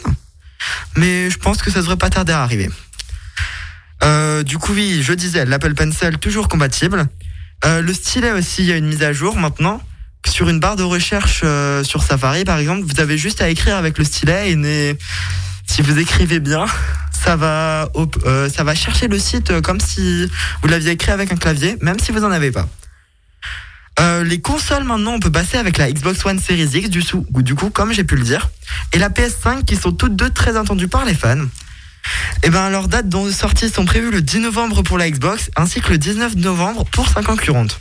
[0.95, 2.69] mais je pense que ça devrait pas tarder à arriver.
[4.04, 7.08] Euh, du coup, oui, je disais, l'Apple Pencil toujours compatible.
[7.65, 9.82] Euh, le stylet aussi, il y a une mise à jour maintenant.
[10.28, 13.78] Sur une barre de recherche euh, sur Safari, par exemple, vous avez juste à écrire
[13.78, 14.98] avec le stylet et
[15.65, 16.65] si vous écrivez bien,
[17.12, 17.89] ça va,
[18.26, 20.30] euh, ça va chercher le site comme si
[20.62, 22.67] vous l'aviez écrit avec un clavier, même si vous en avez pas.
[24.00, 27.04] Euh, les consoles maintenant, on peut passer avec la Xbox One Series X du,
[27.43, 28.50] du coup, comme j'ai pu le dire,
[28.93, 31.45] et la PS5 qui sont toutes deux très attendues par les fans.
[32.43, 35.81] Et ben leurs dates de sortie sont prévues le 10 novembre pour la Xbox ainsi
[35.81, 37.79] que le 19 novembre pour sa concurrente.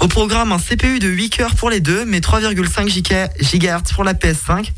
[0.00, 4.04] Au programme, un CPU de 8 cœurs pour les deux, mais 3,5 giga- GHz pour
[4.04, 4.72] la PS5,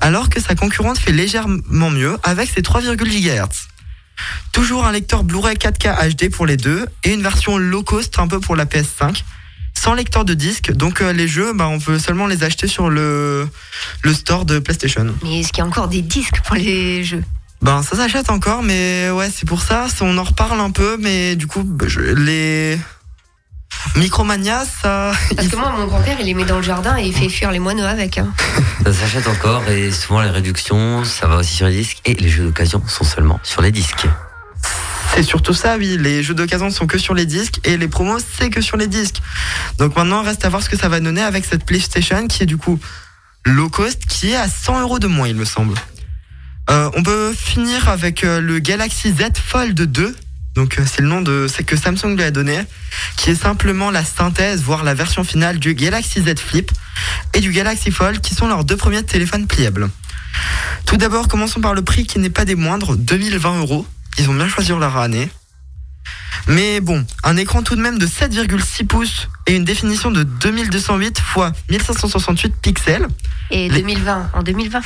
[0.00, 3.68] alors que sa concurrente fait légèrement mieux avec ses 3,1 GHz.
[4.52, 8.28] Toujours un lecteur Blu-ray 4K HD pour les deux et une version low cost un
[8.28, 9.22] peu pour la PS5,
[9.74, 10.72] sans lecteur de disque.
[10.72, 13.48] Donc euh, les jeux, bah, on peut seulement les acheter sur le,
[14.02, 15.06] le store de PlayStation.
[15.22, 17.24] Mais est-ce qu'il y a encore des disques pour les jeux?
[17.62, 19.86] Ben ça s'achète encore, mais ouais c'est pour ça.
[20.00, 22.78] On en reparle un peu, mais du coup je- les
[23.96, 25.12] Micromania, ça.
[25.36, 27.50] Parce que moi, mon grand-père, il les met dans le jardin et il fait fuir
[27.50, 28.18] les moineaux avec.
[28.18, 28.28] hein.
[28.84, 32.28] Ça s'achète encore et souvent les réductions, ça va aussi sur les disques et les
[32.28, 34.06] jeux d'occasion sont seulement sur les disques.
[35.14, 35.96] C'est surtout ça, oui.
[35.98, 38.86] Les jeux d'occasion sont que sur les disques et les promos, c'est que sur les
[38.86, 39.20] disques.
[39.78, 42.46] Donc maintenant, reste à voir ce que ça va donner avec cette PlayStation qui est
[42.46, 42.78] du coup
[43.44, 45.74] low cost, qui est à 100 euros de moins, il me semble.
[46.70, 50.16] Euh, on peut finir avec euh, le Galaxy Z Fold 2.
[50.54, 52.60] Donc euh, c'est le nom de c'est que Samsung lui a donné,
[53.16, 56.70] qui est simplement la synthèse, voire la version finale du Galaxy Z Flip
[57.34, 59.90] et du Galaxy Fold, qui sont leurs deux premiers téléphones pliables.
[60.86, 63.84] Tout d'abord, commençons par le prix qui n'est pas des moindres, 2020 euros.
[64.18, 65.28] Ils ont bien choisi leur année.
[66.46, 71.18] Mais bon, un écran tout de même de 7,6 pouces et une définition de 2208
[71.18, 73.06] x 1568 pixels
[73.50, 74.80] Et 2020, en 2020.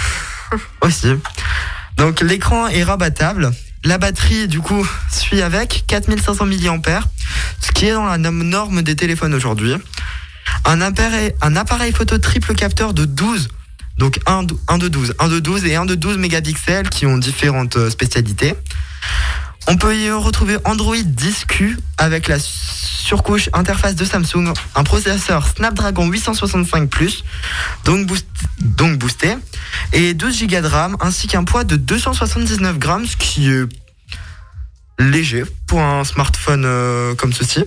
[0.80, 1.08] aussi.
[1.96, 3.52] Donc l'écran est rabattable.
[3.84, 7.00] La batterie, du coup, suit avec 4500 mAh,
[7.60, 9.74] ce qui est dans la norme des téléphones aujourd'hui.
[10.64, 13.48] Un appareil, photo triple capteur de 12,
[13.98, 17.04] donc un, dou- un de 12, un de 12 et un de 12 mégapixels qui
[17.04, 18.54] ont différentes euh, spécialités.
[19.66, 26.06] On peut y retrouver Android 10Q avec la surcouche interface de Samsung, un processeur Snapdragon
[26.08, 26.90] 865
[27.84, 28.26] donc, boost-
[28.60, 29.34] donc boosté,
[29.92, 33.64] et 12 Go de RAM ainsi qu'un poids de 279 grammes, ce qui est
[34.98, 37.64] léger pour un smartphone euh, comme ceci.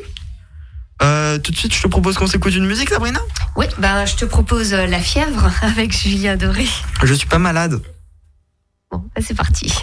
[1.02, 3.20] Euh, tout de suite, je te propose qu'on s'écoute une musique, Sabrina?
[3.56, 6.68] Oui, ben, je te propose euh, La fièvre avec Julien Doré.
[7.04, 7.80] Je suis pas malade.
[8.92, 9.72] Bon, ben, c'est parti.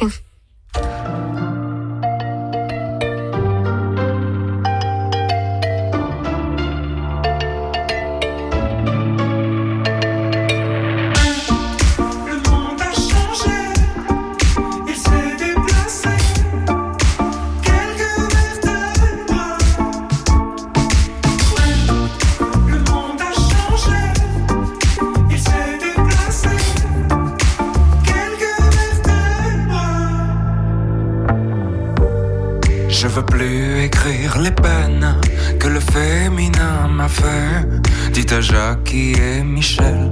[34.44, 35.16] les peines
[35.58, 37.66] que le féminin m'a fait.
[38.12, 40.10] Dites à Jackie et Michel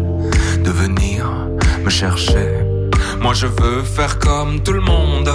[0.65, 1.31] de venir
[1.85, 2.49] me chercher.
[3.21, 5.31] Moi je veux faire comme tout le monde,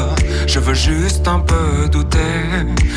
[0.47, 2.41] je veux juste un peu douter.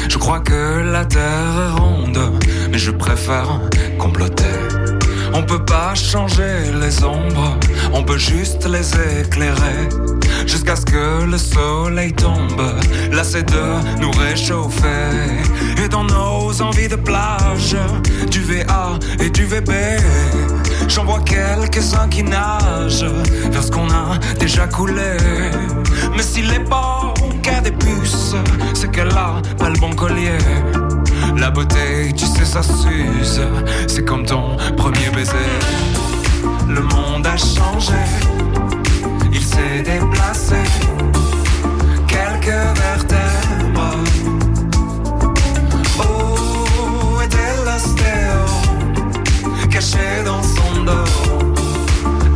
[0.09, 0.63] Je crois que
[0.95, 2.23] la terre est ronde,
[2.71, 3.61] mais je préfère
[3.99, 4.57] comploter.
[5.35, 7.59] On peut pas changer les ombres,
[7.93, 8.89] on peut juste les
[9.21, 9.81] éclairer.
[10.47, 12.63] Jusqu'à ce que le soleil tombe,
[13.13, 15.43] lassé de nous réchauffer.
[15.83, 17.77] Et dans nos envies de plage,
[18.31, 19.73] du VA et du VB,
[20.89, 23.07] j'en vois quelques-uns qui nagent
[23.51, 25.17] vers ce qu'on a déjà coulé.
[26.17, 28.35] Mais s'il est pas qu'à des puces,
[28.75, 30.39] c'est qu'elle a pas le bon collier.
[31.37, 33.41] La beauté, tu sais, ça s'use.
[33.87, 35.33] C'est comme ton premier baiser.
[36.69, 37.95] Le monde a changé.
[39.33, 40.63] Il s'est déplacé.
[42.07, 43.97] Quelques vertèbres.
[45.99, 48.41] Oh, était l'ostéo.
[49.71, 51.11] Caché dans son dos.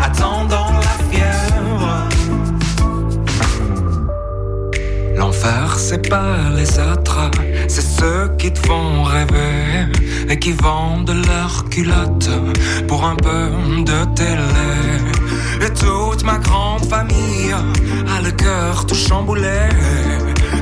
[0.01, 2.09] Attendant la fièvre?
[5.17, 7.31] L'enfer, c'est pas les autres,
[7.69, 9.87] c'est ceux qui te font rêver
[10.29, 12.31] et qui vendent leurs culottes
[12.89, 13.51] pour un peu
[13.85, 15.14] de télé.
[15.61, 19.69] Et toute ma grande famille a le cœur tout chamboulé.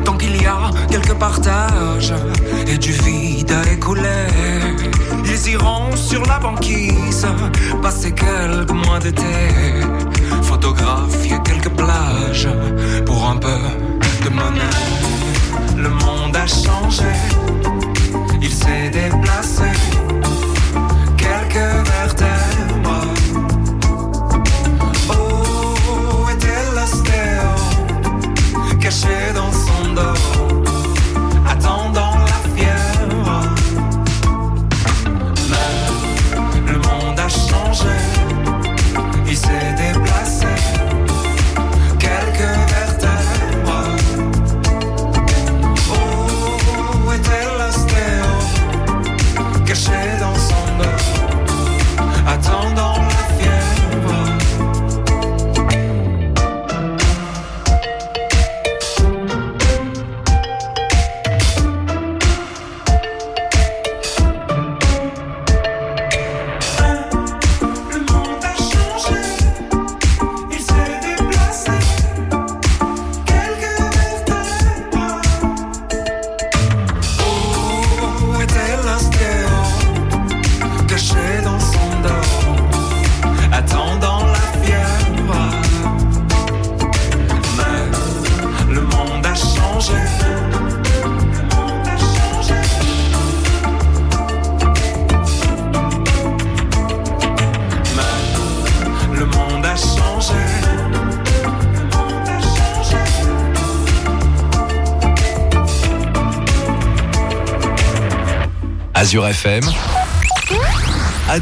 [0.05, 2.15] Tant qu'il y a quelques partages
[2.67, 4.29] et du vide à écouler,
[5.25, 7.27] ils iront sur la banquise
[7.81, 9.23] passer quelques mois d'été,
[10.43, 12.49] photographier quelques plages
[13.07, 13.59] pour un peu
[14.25, 14.79] de monnaie.
[15.77, 17.13] Le monde a changé,
[18.41, 19.71] il s'est déplacé.
[21.17, 22.42] Quelques vertèbres.
[28.93, 29.62] Caché dans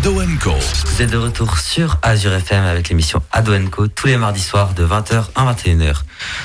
[0.01, 0.55] Ado Co.
[0.87, 4.73] Vous êtes de retour sur Azure FM avec l'émission Ado Co tous les mardis soirs
[4.73, 5.95] de 20h à 21h.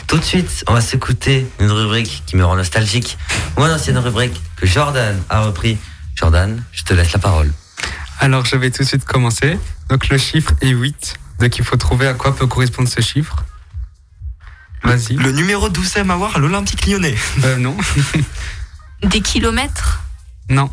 [0.08, 3.18] Tout de suite, on va s'écouter une rubrique qui me rend nostalgique.
[3.56, 5.78] Mon ancienne rubrique que Jordan a repris.
[6.16, 7.50] Jordan, je te laisse la parole.
[8.20, 9.58] Alors, je vais tout de suite commencer.
[9.88, 11.14] Donc, le chiffre est 8.
[11.40, 13.38] Donc, il faut trouver à quoi peut correspondre ce chiffre.
[14.84, 15.16] Vas-y.
[15.16, 17.16] Le numéro 12 à avoir à l'Olympique lyonnais.
[17.46, 17.78] Euh, non.
[19.02, 20.02] Des kilomètres?
[20.50, 20.70] Non.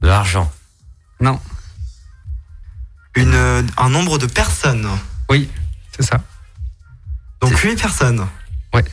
[0.00, 0.50] De l'argent.
[1.20, 1.38] Non.
[3.20, 4.88] Une, un nombre de personnes.
[5.28, 5.48] Oui,
[5.96, 6.20] c'est ça.
[7.40, 8.26] Donc 8 personnes.
[8.74, 8.84] Ouais.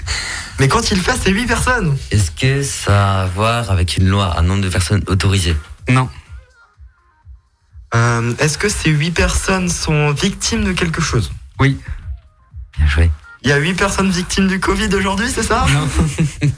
[0.59, 1.97] Mais quand il fait, c'est 8 personnes.
[2.11, 5.55] Est-ce que ça a à voir avec une loi, un nombre de personnes autorisées?
[5.89, 6.09] Non.
[7.95, 11.31] Euh, Est-ce que ces 8 personnes sont victimes de quelque chose?
[11.59, 11.79] Oui.
[12.77, 13.11] Bien joué.
[13.43, 15.65] Il y a 8 personnes victimes du Covid aujourd'hui, c'est ça?
[15.69, 15.87] Non.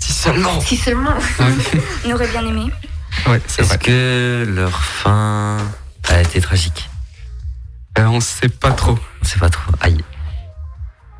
[0.00, 0.60] si seulement.
[0.60, 1.14] Si seulement.
[2.04, 2.70] On aurait bien aimé.
[3.26, 5.58] Ouais, c'est Est-ce que leur fin
[6.08, 6.88] a été tragique?
[7.98, 8.98] Euh, on sait pas trop.
[9.22, 9.72] On sait pas trop.
[9.80, 10.02] Aïe.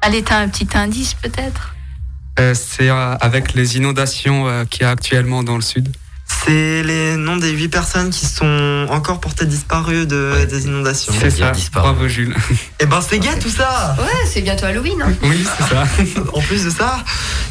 [0.02, 1.74] Allez, t'as un petit indice peut-être?
[2.38, 5.88] Euh, c'est euh, avec les inondations euh, qu'il y a actuellement dans le sud.
[6.28, 11.12] C'est les noms des 8 personnes qui sont encore portées disparues de, des inondations.
[11.18, 11.52] C'est ça.
[11.72, 12.34] Bravo, Jules.
[12.80, 15.00] Et ben c'est gay tout ça Ouais, c'est bientôt Halloween.
[15.02, 15.12] Hein.
[15.22, 15.84] Oui, c'est ça.
[16.34, 16.98] En plus de ça,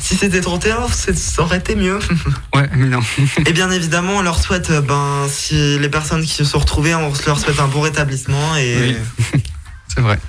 [0.02, 2.00] si c'était 31, c'est- ça aurait été mieux.
[2.56, 3.00] Ouais, mais non.
[3.46, 6.96] Et bien évidemment, on leur souhaite, euh, ben, si les personnes qui se sont retrouvées,
[6.96, 8.56] on leur souhaite un bon rétablissement.
[8.58, 8.98] Et
[9.34, 9.42] Oui.
[9.94, 10.20] C'est vrai.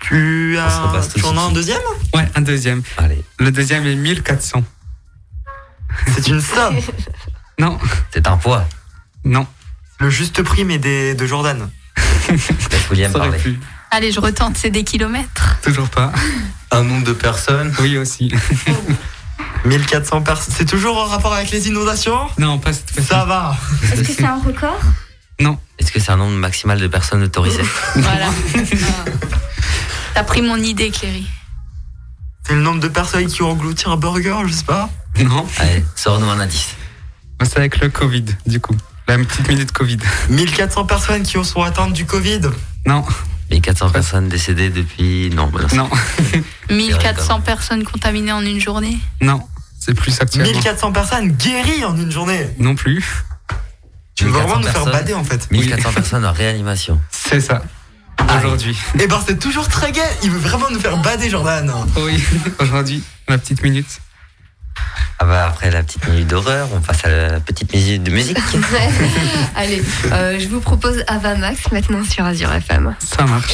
[0.00, 1.80] tu, as, repasse tout tu en as un deuxième?
[2.14, 2.82] Ouais, un deuxième.
[2.96, 3.22] Allez.
[3.38, 4.62] Le deuxième est 1400.
[6.14, 6.76] C'est une somme.
[7.58, 7.78] Non,
[8.10, 8.64] C'est un poids.
[9.24, 9.46] non.
[9.98, 11.68] Le juste prix, mais des, de Jordan.
[12.90, 13.38] William parler.
[13.90, 15.56] Allez, je retente, c'est des kilomètres.
[15.62, 16.10] Toujours pas.
[16.70, 18.32] Un nombre de personnes Oui, aussi.
[19.66, 20.54] 1400 personnes.
[20.56, 22.28] C'est toujours en rapport avec les inondations?
[22.38, 22.98] Non, pas cette.
[23.02, 23.54] Ça va.
[23.92, 24.80] Est-ce que c'est un record?
[25.38, 25.58] Non.
[25.78, 27.62] Est-ce que c'est un nombre maximal de personnes autorisées?
[27.96, 28.30] Voilà.
[30.14, 31.26] T'as pris mon idée, Cléry.
[32.46, 34.88] C'est le nombre de personnes qui ont englouti un burger, je sais pas.
[35.18, 35.46] Non.
[35.58, 36.76] Allez, sors-nous un indice.
[37.42, 38.76] C'est avec le Covid, du coup.
[39.08, 39.98] La petite minute Covid.
[40.30, 42.42] 1400 personnes qui sont atteintes du Covid.
[42.86, 43.04] Non.
[43.50, 45.30] 1400 personnes décédées depuis.
[45.30, 45.88] Non, bah non.
[46.70, 46.76] Non.
[46.76, 48.96] 1400 personnes contaminées en une journée.
[49.20, 49.42] Non.
[49.80, 50.52] C'est plus actuellement.
[50.52, 52.48] 1400 personnes guéries en une journée.
[52.58, 53.04] Non plus.
[54.14, 55.50] Tu veux vraiment 1400 nous faire bader en fait.
[55.50, 57.00] 1400 personnes en réanimation.
[57.10, 57.62] C'est ça.
[58.36, 58.76] Aujourd'hui.
[59.00, 60.02] Et ben c'est toujours très gai.
[60.22, 61.72] Il veut vraiment nous faire bader, Jordan.
[61.96, 62.22] Oui,
[62.60, 64.00] aujourd'hui, la petite minute.
[65.18, 68.38] Ah bah après la petite minute d'horreur, on passe à la petite minute de musique.
[69.54, 72.94] Allez, euh, je vous propose Ava Max maintenant sur Azure FM.
[73.00, 73.52] Ça marche.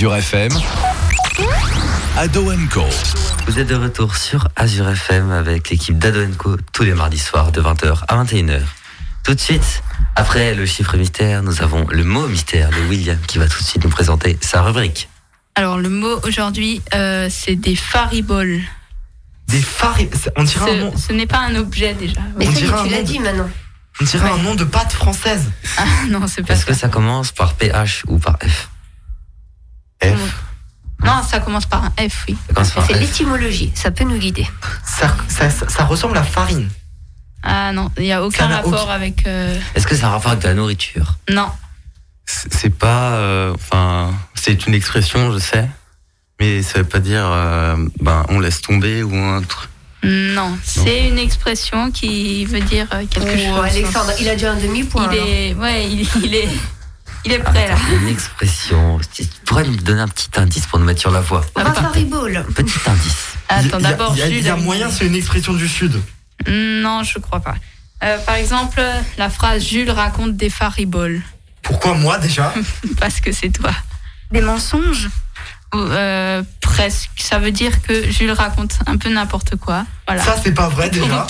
[0.00, 0.50] Azure FM,
[2.16, 2.86] Ado Co.
[3.46, 7.52] Vous êtes de retour sur Azure FM avec l'équipe d'Ado Co tous les mardis soirs
[7.52, 8.62] de 20h à 21h.
[9.24, 9.82] Tout de suite,
[10.16, 13.66] après le chiffre mystère, nous avons le mot mystère de William qui va tout de
[13.66, 15.10] suite nous présenter sa rubrique.
[15.54, 18.60] Alors, le mot aujourd'hui, euh, c'est des fariboles.
[19.48, 20.08] Des faris.
[20.34, 20.92] On dirait un nom.
[20.96, 22.22] Ce, ce n'est pas un objet déjà.
[22.38, 23.50] Mais On ça dirait tu l'as dit maintenant.
[24.00, 25.50] On dirait un nom de pâte française.
[25.76, 28.70] Ah, non, c'est pas Est-ce que ça commence par PH ou par F?
[31.02, 32.36] Non, ça commence par un F, oui.
[32.48, 33.00] Ça commence par C'est F.
[33.00, 34.46] l'étymologie, ça peut nous guider.
[34.84, 36.68] Ça, ça, ça- ça ressemble à farine.
[37.42, 39.26] Ah non, il n'y a aucun n'a rapport aucun- avec.
[39.26, 41.16] euh, Est-ce que ça a un rapport avec de la nourriture?
[41.30, 41.48] Non.
[42.26, 45.66] C'est c'est pas, euh, enfin, c'est une expression, je sais,
[46.38, 49.70] mais ça veut pas dire, euh, ben, on laisse tomber ou un truc.
[50.02, 53.64] Non, c'est une expression qui veut dire euh, quelque Oh, chose.
[53.70, 55.08] Alexandre, il a déjà un demi-point.
[55.10, 55.26] Il alors.
[55.28, 56.48] est, ouais, il, il est,
[57.24, 57.76] il est prêt là.
[58.00, 58.98] Une expression.
[59.12, 61.72] Tu pourrais nous donner un petit indice pour nous mettre sur la voie On va
[61.72, 62.44] Fariball.
[62.54, 63.34] Petit indice.
[63.48, 65.52] Attends, Il y a- d'abord, il y a, il y a moyen, c'est une expression
[65.52, 66.00] du Sud.
[66.48, 67.54] Non, je crois pas.
[68.02, 68.80] Euh, par exemple,
[69.18, 71.20] la phrase Jules raconte des fariboles.
[71.62, 72.54] Pourquoi moi déjà
[73.00, 73.72] Parce que c'est toi.
[74.30, 75.08] Des mensonges
[75.74, 77.10] euh, presque.
[77.18, 79.84] Ça veut dire que Jules raconte un peu n'importe quoi.
[80.06, 80.22] Voilà.
[80.24, 81.26] Ça, c'est pas vrai déjà.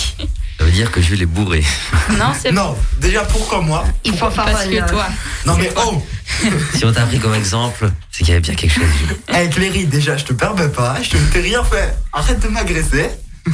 [0.60, 1.64] Ça veut dire que Jules est bourré.
[2.18, 5.06] Non, c'est Non, déjà pourquoi moi Il faut parce que toi.
[5.46, 6.02] Non mais oh
[6.74, 9.16] si on t'a pris comme exemple, c'est qu'il y avait bien quelque chose, Jules.
[9.28, 11.94] Avec Cléry, déjà, je te permets pas, je te t'ai rien fait.
[12.12, 13.10] Arrête de m'agresser.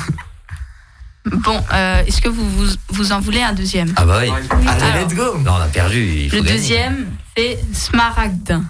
[1.28, 3.92] Bon, euh, est-ce que vous, vous vous en voulez un deuxième?
[3.96, 4.30] Ah bah oui.
[4.30, 5.36] Allez, Alors, let's go.
[5.38, 6.00] Non, on a perdu.
[6.04, 6.57] Il faut Le gagner.
[6.57, 8.61] deuxième, c'est Smaragd.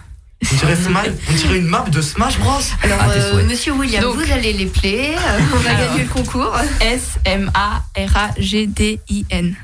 [0.45, 2.61] On dirait, Smash- on dirait une map de Smash Bros.
[2.83, 5.15] Alors, Ah, euh, monsieur William, Donc- vous allez les play.
[5.17, 5.81] euh, on va Alors.
[5.89, 6.55] gagner le concours.
[8.27, 9.57] S-M-A-R-A-G-D-I-N.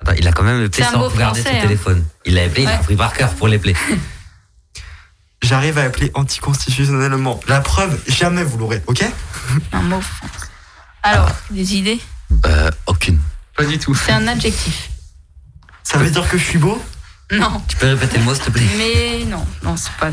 [0.00, 1.60] Attends, il a quand même un sans regarder français, son hein.
[1.60, 2.04] téléphone.
[2.24, 2.82] Il l'a appelé, il l'a Ouais.
[2.82, 3.74] pris par cœur pour les play.
[5.42, 7.40] J'arrive à appeler anticonstitutionnellement.
[7.48, 9.04] La preuve, jamais vous l'aurez, ok?
[9.72, 10.46] Un mot français.
[11.02, 11.98] Alors, des idées?
[12.46, 13.18] Euh, aucune.
[13.56, 13.94] Pas du tout.
[13.94, 14.90] C'est un adjectif.
[15.82, 16.80] Ça veut dire que je suis beau?
[17.32, 20.10] Non, Tu peux répéter le mot, s'il te plaît mais non, non, c'est pas.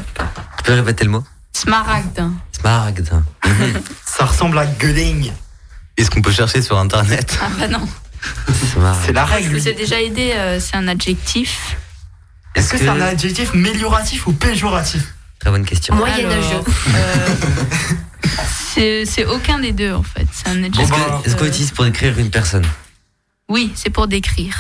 [0.58, 2.22] Tu peux répéter le mot Smaragd.
[2.52, 3.10] Smaragd.
[4.06, 5.32] Ça ressemble à Gueling.
[5.98, 7.88] Est-ce qu'on peut chercher sur internet Ah bah non.
[9.04, 9.58] C'est la Je règle.
[9.58, 11.78] vous ai déjà aidé, euh, c'est un adjectif.
[12.56, 15.96] Est-ce que c'est un adjectif mélioratif ou péjoratif Très bonne question.
[15.96, 16.48] Moyenâgeux.
[16.52, 16.66] Alors,
[16.96, 17.36] euh,
[18.74, 20.28] c'est c'est aucun des deux en fait.
[20.32, 20.96] C'est un Est-ce adjectif.
[21.24, 22.66] que- est-ce qu'on utilise pour décrire une personne
[23.50, 24.56] Oui, c'est pour décrire.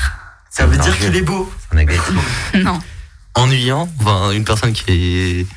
[0.49, 1.51] Ça veut dire qu'il est beau.
[1.71, 2.59] C'est un.
[2.63, 2.79] Non.
[3.35, 5.47] Ennuyant Enfin, une personne qui est.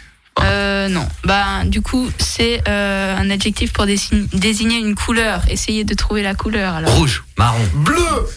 [0.41, 1.07] Euh, non.
[1.25, 5.43] Bah, du coup, c'est euh, un adjectif pour désign- désigner une couleur.
[5.49, 6.75] Essayez de trouver la couleur.
[6.75, 6.91] Alors.
[6.95, 8.29] Rouge, marron, Bleu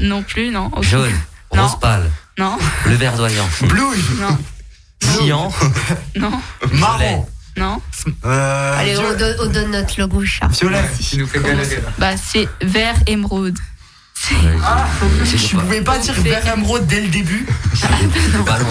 [0.00, 0.70] Non plus, non.
[0.82, 1.10] Jaune,
[1.54, 1.62] Non.
[1.66, 3.82] rose pâle, Non, bleu verdoyant, Bleu
[4.20, 4.38] non,
[5.02, 5.52] Cyan
[6.16, 6.32] non,
[6.72, 7.80] Marron non.
[8.24, 10.46] euh, Allez, on donne, on donne notre logo chat.
[10.48, 10.82] Violet.
[11.10, 11.82] Tu nous fais galérer.
[11.98, 13.58] Bah, c'est vert émeraude.
[14.20, 14.34] C'est-
[15.24, 17.46] Je Je pouvais pas dire vert émeraude dès le début.
[18.44, 18.68] Pas loin.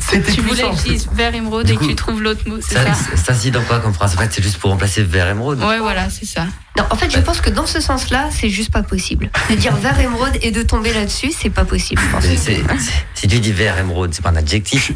[0.00, 2.74] C'était Tu voulais que je dise vert émeraude et que tu trouves l'autre mot, c'est
[2.74, 5.02] Ça, ça, ça, se dit dans quoi comme phrase En fait, c'est juste pour remplacer
[5.02, 5.58] vert émeraude.
[5.62, 6.46] Ouais, voilà, c'est ça.
[6.78, 9.30] Non, en fait, je pense que dans ce sens-là, c'est juste pas possible.
[9.50, 12.00] De dire vert émeraude et de tomber là-dessus, c'est pas possible.
[12.02, 12.24] je pense.
[12.24, 14.92] C'est- c'est- c'est- si tu dis vert émeraude, c'est pas un adjectif,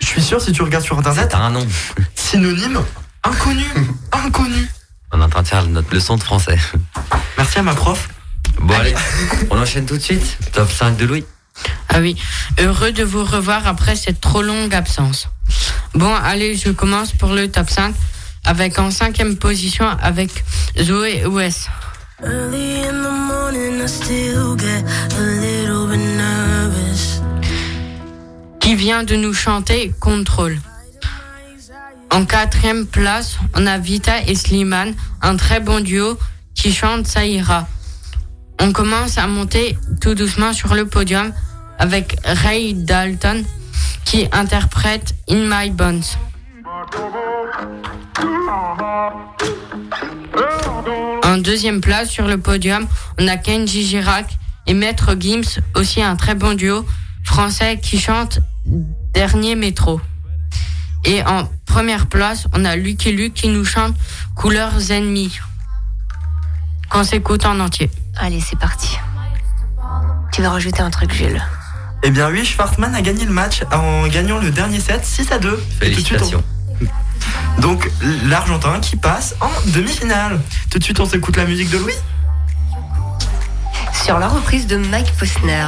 [0.00, 1.64] Je suis sûr, si tu regardes sur internet, c'est un nom.
[2.16, 2.80] synonyme
[3.24, 3.64] inconnu.
[4.10, 4.68] Inconnu.
[5.12, 6.58] On est en train de faire notre leçon de français.
[7.38, 8.08] Merci à ma prof.
[8.60, 8.94] Bon, allez,
[9.50, 10.38] on enchaîne tout de suite.
[10.52, 11.24] Top 5 de Louis.
[11.88, 12.16] Ah oui,
[12.58, 15.28] heureux de vous revoir après cette trop longue absence.
[15.94, 17.94] Bon, allez, je commence pour le top 5
[18.44, 20.30] avec en cinquième position avec
[20.80, 21.68] Zoé West.
[22.24, 24.84] Early in the morning, I still get
[25.18, 27.20] a little bit nervous.
[28.60, 30.58] qui vient de nous chanter Contrôle.
[32.10, 36.18] En quatrième place, on a Vita et Slimane, un très bon duo
[36.54, 37.66] qui chante Ça ira.
[38.64, 41.32] On commence à monter tout doucement sur le podium
[41.80, 43.42] avec Ray Dalton
[44.04, 46.04] qui interprète In My Bones.
[51.24, 52.86] En deuxième place sur le podium,
[53.18, 54.38] on a Kenji Girac
[54.68, 56.86] et Maître Gims, aussi un très bon duo
[57.24, 58.38] français qui chante
[59.12, 60.00] Dernier métro.
[61.04, 63.96] Et en première place, on a Lucky Luke qui nous chante
[64.36, 65.40] Couleurs ennemies.
[66.88, 67.90] Qu'on s'écoute en entier.
[68.18, 68.98] Allez, c'est parti.
[70.32, 71.42] Tu vas rajouter un truc, Jules.
[72.02, 75.38] Eh bien oui, Schwartzmann a gagné le match en gagnant le dernier set 6 à
[75.38, 75.62] 2.
[75.82, 76.44] Et tout de suite, on- Félicitations.
[77.58, 77.90] Donc
[78.24, 80.40] l'Argentin qui passe en demi-finale.
[80.70, 81.94] Tout de suite, on s'écoute la musique de Louis.
[83.92, 85.64] Sur la reprise de Mike Posner.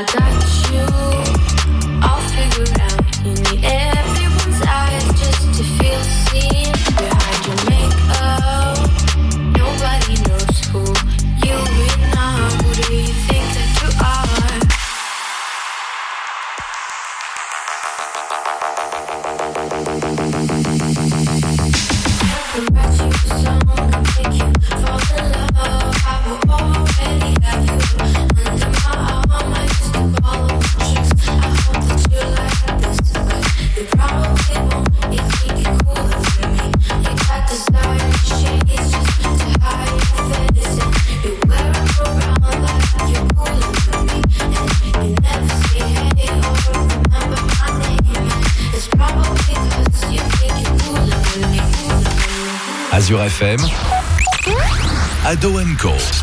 [0.00, 1.09] I got you
[53.40, 53.56] FM,
[55.24, 56.19] Ado Co.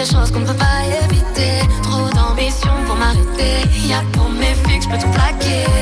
[0.00, 1.60] des choses qu'on ne peut pas éviter.
[1.82, 3.68] Trop d'ambition pour m'arrêter.
[3.86, 5.79] Y a pour mes fixes, je peux tout plaquer.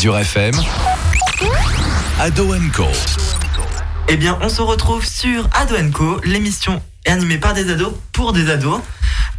[0.00, 0.54] Azure FM,
[2.18, 2.86] Ado Co.
[4.08, 6.18] Eh bien, on se retrouve sur Ado Co.
[6.24, 8.80] L'émission est animée par des ados pour des ados.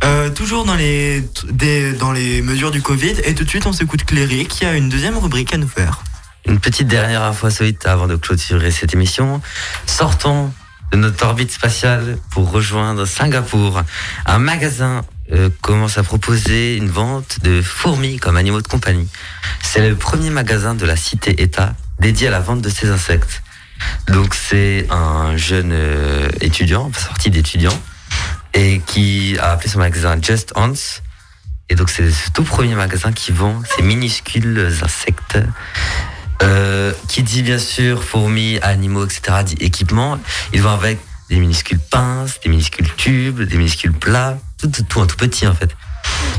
[0.03, 3.15] Euh, toujours dans les, des- dans les mesures du Covid.
[3.25, 6.03] Et tout de suite, on s'écoute Cléry qui a une deuxième rubrique à nous faire.
[6.45, 9.41] Une petite dernière info insolite avant de clôturer cette émission.
[9.87, 10.53] Sortons
[10.91, 13.81] de notre orbite spatiale pour rejoindre Singapour.
[14.25, 19.07] Un magasin euh, commence à proposer une vente de fourmis comme animaux de compagnie.
[19.61, 23.41] C'est le premier magasin de la cité-État dédié à la vente de ces insectes.
[24.07, 27.79] Donc c'est un jeune euh, étudiant, sorti d'étudiant,
[28.53, 31.01] et qui a appelé son magasin Just Ants.
[31.69, 35.39] Et donc c'est ce tout premier magasin qui vend ces minuscules insectes.
[36.43, 39.21] Euh, qui dit bien sûr fourmis, animaux, etc.
[39.45, 40.17] dit équipement.
[40.53, 45.01] Ils vont avec des minuscules pinces, des minuscules tubes, des minuscules plats, tout, tout, tout,
[45.01, 45.69] un tout petit en fait.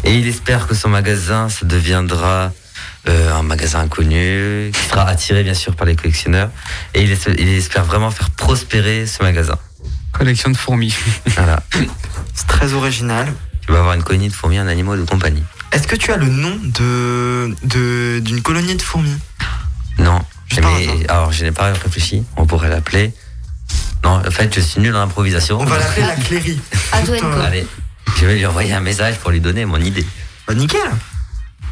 [0.04, 2.52] Et il espère que son magasin, ça deviendra
[3.08, 6.50] euh, un magasin inconnu, qui sera attiré bien sûr par les collectionneurs.
[6.94, 9.56] Et il, espère- il espère vraiment faire prospérer ce magasin.
[10.12, 10.94] Collection de fourmis.
[11.36, 11.62] Voilà.
[12.34, 13.32] C'est très original.
[13.64, 15.44] Tu vas avoir une colonie de fourmis, un animal de compagnie.
[15.70, 19.16] Est-ce que tu as le nom de de- d'une colonie de fourmis?
[19.98, 20.20] Non,
[20.60, 22.24] mais alors je n'ai pas réfléchi.
[22.36, 23.12] On pourrait l'appeler.
[24.04, 25.60] Non, en fait, je suis nul en improvisation.
[25.60, 26.60] On va l'appeler la Cléry.
[26.92, 27.66] Allez,
[28.18, 30.06] je vais lui envoyer un message pour lui donner mon idée.
[30.46, 30.80] Bah nickel.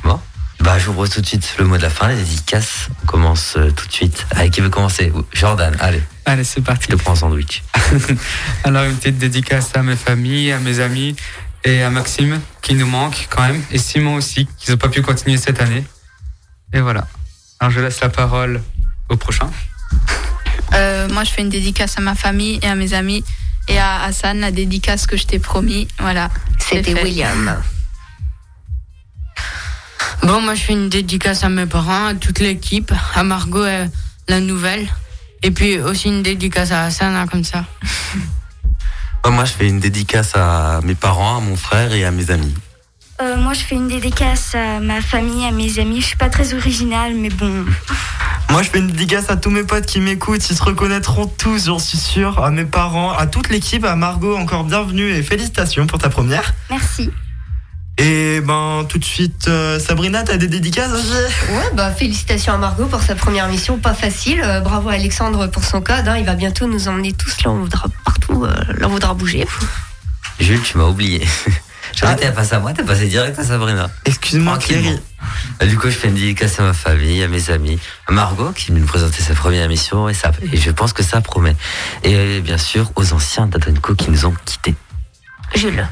[0.04, 0.20] Bon,
[0.60, 2.88] bah j'ouvre tout de suite le mot de la fin, les dédicaces.
[3.02, 4.26] On commence euh, tout de suite.
[4.30, 6.02] Allez, qui veut commencer Jordan, allez.
[6.24, 6.86] Allez, c'est parti.
[6.88, 7.64] Je te prends un sandwich.
[8.64, 11.16] Alors, une petite dédicace à mes familles, à mes amis
[11.64, 15.02] et à Maxime qui nous manque quand même, et Simon aussi, qui n'ont pas pu
[15.02, 15.84] continuer cette année.
[16.72, 17.06] Et voilà.
[17.60, 18.62] Alors, je laisse la parole
[19.10, 19.50] au prochain.
[20.72, 23.22] Euh, moi, je fais une dédicace à ma famille et à mes amis.
[23.68, 25.86] Et à Hassan, la dédicace que je t'ai promis.
[25.98, 26.30] Voilà.
[26.58, 27.62] C'était William.
[30.22, 33.86] Bon, moi, je fais une dédicace à mes parents, à toute l'équipe, à Margot, euh,
[34.28, 34.88] la nouvelle.
[35.42, 37.66] Et puis aussi une dédicace à Sana comme ça.
[39.26, 42.54] Moi, je fais une dédicace à mes parents, à mon frère et à mes amis.
[43.20, 46.00] Euh, moi, je fais une dédicace à ma famille, à mes amis.
[46.00, 47.66] Je suis pas très originale, mais bon.
[48.48, 50.48] Moi, je fais une dédicace à tous mes potes qui m'écoutent.
[50.48, 52.42] Ils se reconnaîtront tous, j'en suis sûr.
[52.42, 56.54] À mes parents, à toute l'équipe, à Margot, encore bienvenue et félicitations pour ta première.
[56.70, 57.10] Merci.
[57.98, 61.12] Et ben, tout de suite, euh, Sabrina, t'as des dédicaces aussi
[61.52, 64.40] Ouais, bah félicitations à Margot pour sa première mission, pas facile.
[64.42, 66.08] Euh, bravo à Alexandre pour son code.
[66.08, 66.16] hein.
[66.16, 69.46] Il va bientôt nous emmener tous là, on voudra partout, euh, là on voudra bouger.
[70.38, 71.26] Jules, tu m'as oublié.
[72.12, 73.90] Été à passer à moi, t'as passé direct à Sabrina.
[74.04, 74.98] Excuse-moi, Cléry.
[75.66, 78.66] Du coup, je fais une dédicace à ma famille, à mes amis, à Margot qui
[78.72, 81.54] vient nous présenter sa première émission et, ça, et je pense que ça promet.
[82.04, 84.74] Et euh, bien sûr, aux anciens d'Atenco qui nous ont quittés.
[85.54, 85.86] Jules.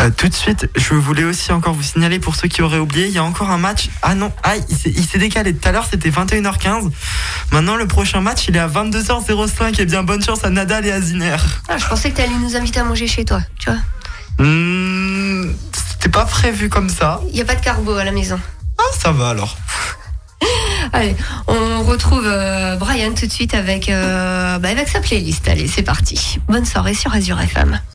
[0.00, 3.06] Euh, tout de suite, je voulais aussi encore vous signaler pour ceux qui auraient oublié,
[3.06, 3.88] il y a encore un match.
[4.02, 5.54] Ah non, ah, il s'est- il s'est décalé.
[5.54, 6.90] Tout à l'heure, c'était 21h15.
[7.52, 9.78] Maintenant, le prochain match, il est à 22h05.
[9.78, 11.36] Et bien, bonne chance à Nadal et à Ziner.
[11.68, 13.78] Ah, je pensais que t'allais nous inviter à manger chez toi, tu vois.
[14.38, 17.20] Hmm, c'était pas prévu comme ça.
[17.30, 18.38] Il y a pas de carbo à la maison.
[18.78, 19.56] Ah, ça va alors.
[20.92, 21.16] Allez,
[21.48, 25.48] on retrouve euh, Brian tout de suite avec, euh, bah, avec sa playlist.
[25.48, 26.38] Allez, c'est parti.
[26.48, 27.80] Bonne soirée sur Azure FM.